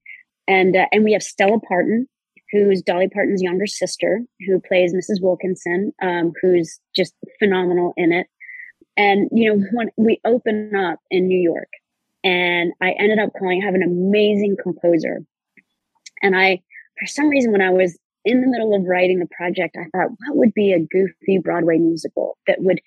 And, 0.49 0.75
uh, 0.75 0.87
and 0.91 1.05
we 1.05 1.13
have 1.13 1.23
Stella 1.23 1.61
Parton, 1.61 2.09
who's 2.51 2.81
Dolly 2.81 3.11
Parton's 3.11 3.43
younger 3.43 3.67
sister, 3.67 4.23
who 4.47 4.59
plays 4.59 4.95
Mrs. 4.95 5.21
Wilkinson, 5.21 5.93
um, 6.01 6.33
who's 6.41 6.81
just 6.97 7.13
phenomenal 7.39 7.93
in 7.99 8.11
it. 8.11 8.27
And, 8.97 9.29
you 9.33 9.53
know, 9.53 9.63
when 9.73 9.91
we 9.99 10.19
open 10.25 10.75
up 10.75 10.99
in 11.11 11.27
New 11.27 11.41
York 11.41 11.69
and 12.23 12.73
I 12.81 12.93
ended 12.93 13.19
up 13.19 13.33
calling, 13.39 13.61
I 13.61 13.67
have 13.67 13.75
an 13.75 13.83
amazing 13.83 14.57
composer. 14.63 15.27
And 16.23 16.35
I, 16.35 16.63
for 16.99 17.07
some 17.07 17.29
reason, 17.29 17.53
when 17.53 17.63
I 17.63 17.71
was 17.71 17.99
in 18.25 18.41
the 18.41 18.47
middle 18.47 18.75
of 18.75 18.85
writing 18.85 19.19
the 19.19 19.29
project, 19.37 19.77
I 19.79 19.85
thought, 19.85 20.11
what 20.11 20.37
would 20.37 20.55
be 20.55 20.73
a 20.73 20.81
goofy 20.81 21.39
Broadway 21.39 21.79
musical 21.79 22.39
that 22.47 22.59
would 22.61 22.81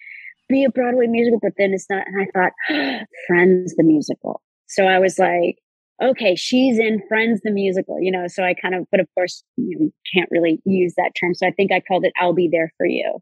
be 0.50 0.64
a 0.64 0.70
Broadway 0.70 1.08
musical, 1.08 1.40
but 1.42 1.54
then 1.58 1.72
it's 1.74 1.90
not. 1.90 2.06
And 2.08 2.22
I 2.22 2.28
thought, 2.34 2.54
Friends 3.28 3.76
the 3.76 3.84
musical. 3.84 4.42
So 4.68 4.86
I 4.86 5.00
was 5.00 5.20
like, 5.20 5.58
okay, 6.02 6.36
she's 6.36 6.80
in 6.80 7.02
Friends 7.08 7.42
the 7.44 7.52
musical, 7.52 8.00
you 8.02 8.12
know. 8.12 8.28
So 8.28 8.44
I 8.44 8.54
kind 8.54 8.76
of, 8.76 8.86
but 8.92 9.00
of 9.00 9.08
course, 9.16 9.44
you 9.58 9.78
know, 9.80 9.90
can't 10.14 10.30
really 10.32 10.60
use 10.66 10.94
that 10.98 11.12
term. 11.20 11.34
So 11.34 11.48
I 11.48 11.52
think 11.52 11.72
I 11.72 11.82
called 11.82 12.06
it 12.06 12.14
"I'll 12.20 12.34
Be 12.34 12.50
There 12.52 12.72
for 12.78 12.86
You." 12.86 13.20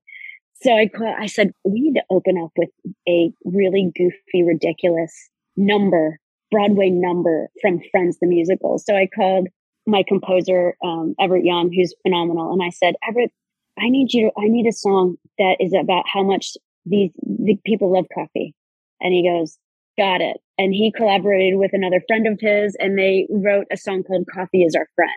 So 0.62 0.72
I 0.72 0.88
call, 0.88 1.14
I 1.20 1.26
said 1.26 1.52
we 1.64 1.82
need 1.82 1.96
to 1.96 2.04
open 2.10 2.38
up 2.42 2.52
with 2.58 2.70
a 3.08 3.32
really 3.44 3.92
goofy, 3.96 4.44
ridiculous 4.44 5.14
number, 5.58 6.20
Broadway 6.52 6.90
number 6.90 7.50
from 7.62 7.82
Friends 7.92 8.18
the 8.22 8.28
musical. 8.28 8.80
So 8.80 8.96
I 8.96 9.08
called 9.14 9.48
my 9.88 10.04
composer 10.08 10.76
um, 10.84 11.16
Everett 11.20 11.46
Young, 11.46 11.72
who's 11.74 11.94
phenomenal, 12.04 12.52
and 12.54 12.62
I 12.64 12.70
said, 12.70 12.96
Everett, 13.08 13.32
I 13.78 13.90
need 13.90 14.14
you. 14.14 14.30
To, 14.30 14.42
I 14.42 14.48
need 14.48 14.68
a 14.68 14.72
song 14.72 15.18
that 15.38 15.58
is 15.60 15.74
about 15.74 16.06
how 16.12 16.24
much 16.24 16.54
these 16.86 17.12
the 17.22 17.58
people 17.66 17.94
love 17.94 18.06
coffee. 18.14 18.56
And 19.02 19.14
he 19.14 19.28
goes, 19.28 19.58
got 19.98 20.22
it. 20.22 20.38
And 20.58 20.74
he 20.74 20.92
collaborated 20.96 21.60
with 21.60 21.72
another 21.74 22.02
friend 22.08 22.28
of 22.28 22.40
his, 22.40 22.76
and 22.80 22.98
they 22.98 23.28
wrote 23.30 23.68
a 23.72 23.78
song 23.78 24.04
called 24.04 24.28
"Coffee 24.34 24.64
Is 24.64 24.76
Our 24.76 24.88
Friend." 24.96 25.12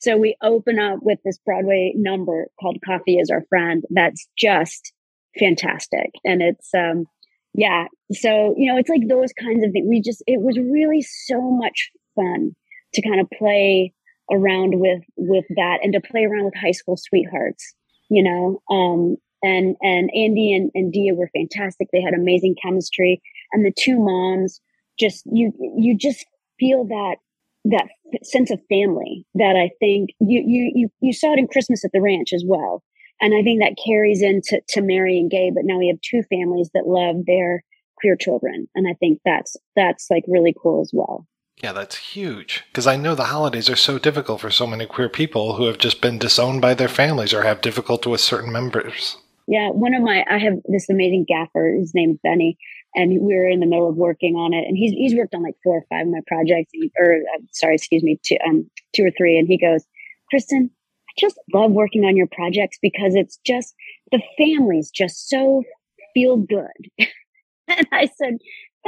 So 0.00 0.16
we 0.16 0.36
open 0.42 0.78
up 0.78 1.00
with 1.02 1.18
this 1.24 1.38
Broadway 1.44 1.92
number 1.96 2.48
called 2.60 2.78
"Coffee 2.84 3.18
Is 3.18 3.30
Our 3.30 3.44
Friend." 3.48 3.84
That's 3.90 4.26
just 4.38 4.92
fantastic, 5.38 6.10
and 6.24 6.40
it's 6.42 6.70
um, 6.74 7.04
yeah. 7.52 7.86
So 8.12 8.54
you 8.56 8.72
know, 8.72 8.78
it's 8.78 8.88
like 8.88 9.06
those 9.08 9.32
kinds 9.32 9.64
of 9.64 9.72
things. 9.72 9.86
We 9.88 10.00
just 10.00 10.22
it 10.26 10.40
was 10.40 10.58
really 10.58 11.02
so 11.02 11.40
much 11.40 11.90
fun 12.14 12.52
to 12.94 13.02
kind 13.02 13.20
of 13.20 13.28
play 13.38 13.92
around 14.30 14.78
with 14.78 15.02
with 15.16 15.44
that 15.56 15.78
and 15.82 15.92
to 15.92 16.00
play 16.00 16.24
around 16.24 16.44
with 16.44 16.54
high 16.54 16.72
school 16.72 16.96
sweethearts 16.96 17.74
you 18.08 18.22
know? 18.22 18.62
Um 18.74 19.16
and 19.42 19.76
and 19.80 20.10
andy 20.14 20.54
and, 20.54 20.70
and 20.74 20.92
dia 20.92 21.14
were 21.14 21.30
fantastic. 21.34 21.88
They 21.92 22.02
had 22.02 22.14
amazing 22.14 22.56
chemistry. 22.62 23.22
And 23.52 23.64
the 23.64 23.72
two 23.76 23.98
moms 23.98 24.60
just 24.98 25.24
you 25.26 25.52
you 25.76 25.96
just 25.96 26.26
feel 26.58 26.84
that 26.86 27.16
that 27.64 27.88
sense 28.22 28.50
of 28.50 28.60
family 28.68 29.26
that 29.34 29.54
i 29.56 29.70
think 29.78 30.10
you 30.20 30.42
you 30.46 30.72
you, 30.74 30.88
you 31.00 31.12
saw 31.12 31.32
it 31.32 31.38
in 31.38 31.46
christmas 31.46 31.84
at 31.84 31.90
the 31.92 32.00
ranch 32.00 32.32
as 32.32 32.44
well. 32.46 32.82
And 33.20 33.34
i 33.34 33.42
think 33.42 33.60
that 33.60 33.76
carries 33.84 34.22
into 34.22 34.60
to 34.70 34.82
merry 34.82 35.18
and 35.18 35.30
gay 35.30 35.50
but 35.54 35.64
now 35.64 35.78
we 35.78 35.88
have 35.88 36.00
two 36.00 36.22
families 36.28 36.70
that 36.74 36.86
love 36.86 37.26
their 37.26 37.62
queer 37.98 38.16
children. 38.16 38.68
And 38.74 38.88
i 38.88 38.94
think 38.94 39.20
that's 39.24 39.56
that's 39.76 40.08
like 40.10 40.24
really 40.26 40.54
cool 40.60 40.80
as 40.80 40.90
well 40.92 41.26
yeah, 41.62 41.72
that's 41.72 41.96
huge. 41.96 42.64
Because 42.68 42.86
I 42.86 42.96
know 42.96 43.14
the 43.14 43.24
holidays 43.24 43.68
are 43.68 43.76
so 43.76 43.98
difficult 43.98 44.40
for 44.40 44.50
so 44.50 44.66
many 44.66 44.86
queer 44.86 45.08
people 45.08 45.54
who 45.54 45.64
have 45.64 45.78
just 45.78 46.00
been 46.00 46.18
disowned 46.18 46.60
by 46.60 46.74
their 46.74 46.88
families 46.88 47.34
or 47.34 47.42
have 47.42 47.60
difficulty 47.60 48.08
with 48.10 48.20
certain 48.20 48.52
members. 48.52 49.16
Yeah, 49.48 49.70
one 49.70 49.94
of 49.94 50.02
my, 50.02 50.24
I 50.30 50.38
have 50.38 50.58
this 50.66 50.88
amazing 50.88 51.24
gaffer. 51.26 51.74
His 51.78 51.94
name's 51.94 52.18
Benny, 52.22 52.58
and 52.94 53.10
we 53.10 53.34
were 53.34 53.48
in 53.48 53.60
the 53.60 53.66
middle 53.66 53.88
of 53.88 53.96
working 53.96 54.36
on 54.36 54.52
it. 54.52 54.68
And 54.68 54.76
he's 54.76 54.92
he's 54.92 55.14
worked 55.14 55.34
on 55.34 55.42
like 55.42 55.56
four 55.64 55.76
or 55.76 55.84
five 55.88 56.06
of 56.06 56.12
my 56.12 56.20
projects, 56.26 56.70
or 56.98 57.14
uh, 57.14 57.40
sorry, 57.52 57.74
excuse 57.74 58.02
me, 58.02 58.20
two 58.22 58.36
um 58.46 58.70
two 58.94 59.04
or 59.04 59.10
three. 59.10 59.38
And 59.38 59.48
he 59.48 59.58
goes, 59.58 59.84
Christin, 60.32 60.66
I 60.68 61.12
just 61.18 61.38
love 61.54 61.72
working 61.72 62.04
on 62.04 62.16
your 62.16 62.28
projects 62.30 62.78
because 62.80 63.14
it's 63.14 63.38
just 63.46 63.74
the 64.12 64.22
families 64.36 64.90
just 64.90 65.28
so 65.28 65.64
feel 66.12 66.36
good. 66.36 66.90
and 67.68 67.86
I 67.90 68.06
said, 68.16 68.38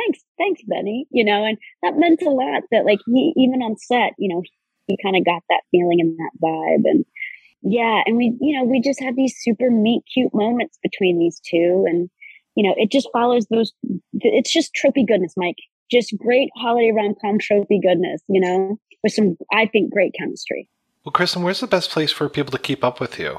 thanks, 0.01 0.21
thanks, 0.39 0.63
Benny. 0.67 1.07
You 1.11 1.25
know, 1.25 1.45
and 1.45 1.59
that 1.83 1.97
meant 1.97 2.23
a 2.23 2.31
lot 2.31 2.63
that 2.71 2.85
like 2.85 3.01
he, 3.07 3.33
even 3.37 3.63
on 3.63 3.77
set, 3.77 4.13
you 4.19 4.33
know, 4.33 4.43
he 4.87 4.97
kind 5.03 5.17
of 5.17 5.25
got 5.25 5.43
that 5.49 5.63
feeling 5.71 6.01
and 6.01 6.17
that 6.19 6.33
vibe. 6.43 6.91
And 6.91 7.05
yeah, 7.63 8.03
and 8.07 8.17
we, 8.17 8.37
you 8.41 8.59
know, 8.59 8.65
we 8.65 8.81
just 8.81 9.01
had 9.01 9.17
these 9.17 9.35
super 9.39 9.71
meet 9.71 10.03
cute 10.13 10.35
moments 10.35 10.79
between 10.83 11.19
these 11.19 11.41
two. 11.49 11.85
And, 11.89 12.09
you 12.55 12.67
know, 12.67 12.75
it 12.77 12.91
just 12.91 13.09
follows 13.13 13.47
those, 13.51 13.73
it's 14.15 14.53
just 14.53 14.73
tropey 14.75 15.07
goodness, 15.07 15.35
Mike. 15.37 15.59
Just 15.91 16.17
great 16.19 16.51
holiday 16.57 16.93
rom 16.93 17.15
com 17.21 17.39
tropey 17.39 17.83
goodness, 17.83 18.23
you 18.29 18.41
know, 18.41 18.79
with 19.03 19.13
some, 19.13 19.37
I 19.53 19.67
think, 19.67 19.93
great 19.93 20.15
chemistry. 20.19 20.69
Well, 21.05 21.13
Christin, 21.13 21.43
where's 21.43 21.61
the 21.61 21.67
best 21.67 21.91
place 21.91 22.13
for 22.13 22.29
people 22.29 22.53
to 22.53 22.59
keep 22.59 22.85
up 22.85 23.01
with 23.01 23.19
you? 23.19 23.37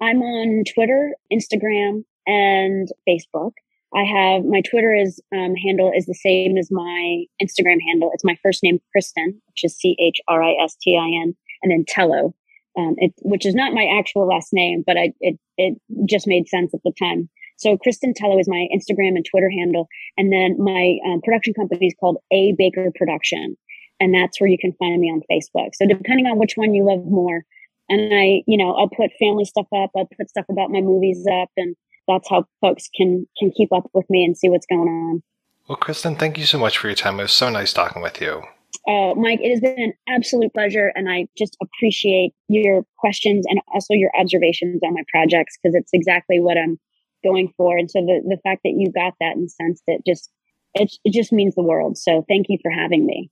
I'm 0.00 0.20
on 0.20 0.64
Twitter, 0.74 1.14
Instagram, 1.32 2.04
and 2.26 2.88
Facebook. 3.08 3.52
I 3.94 4.02
have 4.02 4.44
my 4.44 4.60
Twitter 4.60 4.94
is 4.94 5.20
um, 5.32 5.54
handle 5.54 5.92
is 5.96 6.06
the 6.06 6.14
same 6.14 6.56
as 6.56 6.70
my 6.70 7.24
Instagram 7.42 7.78
handle. 7.86 8.10
It's 8.12 8.24
my 8.24 8.36
first 8.42 8.62
name, 8.62 8.80
Christin, 8.94 9.34
which 9.46 9.62
is 9.62 9.76
C 9.76 9.96
H 10.00 10.20
R 10.28 10.42
I 10.42 10.54
S 10.62 10.76
T 10.80 10.96
I 10.96 11.06
N, 11.22 11.34
and 11.62 11.70
then 11.70 11.84
Tello, 11.86 12.34
um, 12.76 12.94
it, 12.98 13.12
which 13.22 13.46
is 13.46 13.54
not 13.54 13.72
my 13.72 13.86
actual 13.86 14.26
last 14.26 14.52
name, 14.52 14.82
but 14.84 14.96
I, 14.96 15.12
it 15.20 15.38
it 15.56 15.78
just 16.08 16.26
made 16.26 16.48
sense 16.48 16.74
at 16.74 16.80
the 16.84 16.92
time. 16.98 17.28
So 17.56 17.76
Christin 17.76 18.14
Tello 18.16 18.38
is 18.38 18.48
my 18.48 18.66
Instagram 18.74 19.14
and 19.14 19.24
Twitter 19.24 19.50
handle, 19.50 19.86
and 20.18 20.32
then 20.32 20.56
my 20.58 20.98
um, 21.06 21.20
production 21.22 21.54
company 21.54 21.86
is 21.86 21.94
called 22.00 22.18
A 22.32 22.52
Baker 22.58 22.90
Production, 22.96 23.56
and 24.00 24.12
that's 24.12 24.40
where 24.40 24.50
you 24.50 24.58
can 24.58 24.72
find 24.72 25.00
me 25.00 25.08
on 25.08 25.22
Facebook. 25.30 25.70
So 25.74 25.86
depending 25.86 26.26
on 26.26 26.38
which 26.38 26.54
one 26.56 26.74
you 26.74 26.84
love 26.84 27.04
more, 27.06 27.44
and 27.88 28.12
I, 28.12 28.42
you 28.48 28.58
know, 28.58 28.72
I'll 28.74 28.88
put 28.88 29.12
family 29.20 29.44
stuff 29.44 29.66
up, 29.72 29.90
I'll 29.96 30.08
put 30.16 30.30
stuff 30.30 30.46
about 30.50 30.70
my 30.70 30.80
movies 30.80 31.24
up, 31.30 31.50
and 31.56 31.76
that's 32.06 32.28
how 32.28 32.46
folks 32.60 32.88
can 32.96 33.26
can 33.38 33.50
keep 33.50 33.72
up 33.72 33.90
with 33.94 34.08
me 34.08 34.24
and 34.24 34.36
see 34.36 34.48
what's 34.48 34.66
going 34.66 34.88
on. 34.88 35.22
Well, 35.68 35.78
Christin, 35.78 36.18
thank 36.18 36.36
you 36.36 36.44
so 36.44 36.58
much 36.58 36.76
for 36.76 36.88
your 36.88 36.96
time. 36.96 37.18
It 37.18 37.24
was 37.24 37.32
so 37.32 37.48
nice 37.48 37.72
talking 37.72 38.02
with 38.02 38.20
you. 38.20 38.42
Uh, 38.86 39.14
Mike, 39.14 39.40
it 39.42 39.50
has 39.50 39.60
been 39.60 39.80
an 39.80 39.94
absolute 40.08 40.52
pleasure, 40.52 40.92
and 40.94 41.08
I 41.08 41.26
just 41.38 41.56
appreciate 41.62 42.32
your 42.48 42.84
questions 42.98 43.46
and 43.48 43.60
also 43.72 43.94
your 43.94 44.10
observations 44.18 44.80
on 44.84 44.92
my 44.92 45.02
projects 45.10 45.56
because 45.56 45.74
it's 45.74 45.90
exactly 45.94 46.38
what 46.38 46.58
I'm 46.58 46.78
going 47.22 47.52
for. 47.56 47.78
And 47.78 47.90
so 47.90 48.00
the 48.00 48.20
the 48.26 48.38
fact 48.44 48.60
that 48.64 48.74
you 48.76 48.92
got 48.92 49.14
that 49.20 49.36
and 49.36 49.50
sensed 49.50 49.84
it 49.86 50.02
just 50.06 50.30
it, 50.74 50.92
it 51.04 51.12
just 51.12 51.32
means 51.32 51.54
the 51.54 51.62
world. 51.62 51.96
So 51.96 52.24
thank 52.28 52.46
you 52.48 52.58
for 52.62 52.70
having 52.70 53.06
me. 53.06 53.30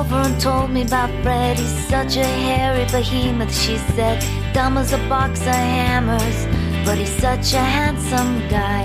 Over 0.00 0.16
and 0.16 0.40
told 0.40 0.70
me 0.70 0.82
about 0.82 1.10
Fred. 1.22 1.58
He's 1.58 1.88
such 1.88 2.16
a 2.16 2.24
hairy 2.24 2.86
behemoth, 2.90 3.54
she 3.54 3.76
said. 3.94 4.18
Dumb 4.54 4.78
as 4.78 4.92
a 4.92 4.98
box 5.08 5.40
of 5.40 5.60
hammers, 5.78 6.38
but 6.86 6.96
he's 6.96 7.14
such 7.26 7.52
a 7.52 7.64
handsome 7.78 8.32
guy. 8.48 8.82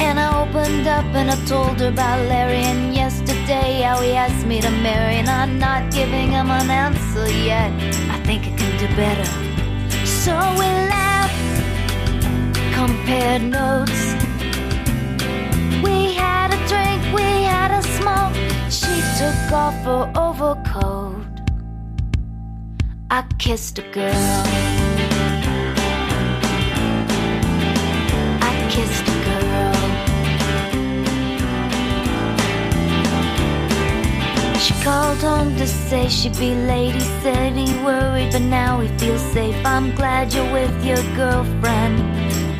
And 0.00 0.18
I 0.18 0.28
opened 0.42 0.86
up 0.86 1.04
and 1.20 1.30
I 1.30 1.36
told 1.44 1.80
her 1.80 1.88
about 1.88 2.18
Larry. 2.28 2.62
And 2.72 2.94
yesterday, 2.94 3.82
how 3.82 4.00
he 4.00 4.12
asked 4.12 4.46
me 4.46 4.60
to 4.60 4.70
marry. 4.70 5.16
And 5.16 5.28
I'm 5.28 5.58
not 5.58 5.92
giving 5.92 6.30
him 6.30 6.50
an 6.50 6.70
answer 6.70 7.28
yet. 7.30 7.70
I 8.14 8.18
think 8.26 8.46
I 8.46 8.52
can 8.60 8.72
do 8.82 8.88
better. 8.96 9.28
So 10.06 10.34
we 10.58 10.66
laughed, 10.94 11.36
compared 12.74 13.42
notes. 13.42 14.27
took 19.18 19.52
off 19.52 19.74
her 19.82 20.12
overcoat. 20.14 21.26
I 23.10 23.24
kissed 23.38 23.80
a 23.80 23.82
girl. 23.90 24.44
I 28.50 28.52
kissed 28.70 29.08
a 29.14 29.18
girl. 29.28 29.74
She 34.60 34.74
called 34.84 35.18
home 35.18 35.56
to 35.56 35.66
say 35.66 36.08
she'd 36.08 36.38
be 36.38 36.54
late. 36.54 36.94
He 36.94 37.00
said 37.22 37.56
he 37.56 37.74
worried, 37.82 38.30
but 38.30 38.42
now 38.42 38.78
he 38.78 38.88
feels 38.98 39.22
safe. 39.32 39.56
I'm 39.66 39.96
glad 39.96 40.32
you're 40.32 40.52
with 40.52 40.84
your 40.84 41.02
girlfriend. 41.16 41.98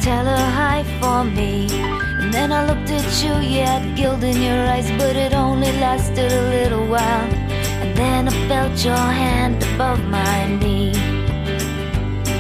Tell 0.01 0.25
her 0.25 0.51
hi 0.59 0.83
for 1.01 1.23
me. 1.23 1.98
And 2.29 2.35
then 2.35 2.53
I 2.53 2.67
looked 2.67 2.91
at 2.91 3.25
you, 3.25 3.33
you 3.41 3.65
had 3.65 3.97
guilt 3.97 4.23
in 4.23 4.43
your 4.43 4.67
eyes, 4.69 4.91
but 4.99 5.17
it 5.17 5.33
only 5.33 5.73
lasted 5.81 6.31
a 6.31 6.43
little 6.51 6.87
while. 6.87 7.33
And 7.81 7.97
then 7.97 8.29
I 8.29 8.33
felt 8.47 8.85
your 8.85 8.95
hand 8.95 9.63
above 9.73 10.05
my 10.05 10.47
knee. 10.59 10.93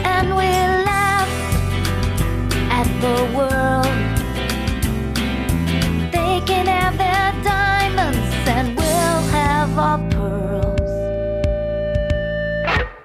And 0.04 0.36
we 0.36 0.44
laughed 0.90 1.32
at 2.70 2.86
the 3.00 3.16
world. 3.34 3.86
They 6.12 6.42
can 6.44 6.66
have 6.66 6.98
their 6.98 7.32
diamonds, 7.42 8.28
and 8.46 8.76
we'll 8.76 9.22
have 9.38 9.78
our 9.78 9.98
pearls. 10.10 10.90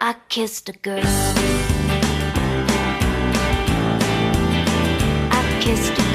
I 0.01 0.15
kissed 0.27 0.67
a 0.67 0.73
girl. 0.73 1.01
I 5.31 5.59
kissed 5.61 5.97
a. 5.97 6.12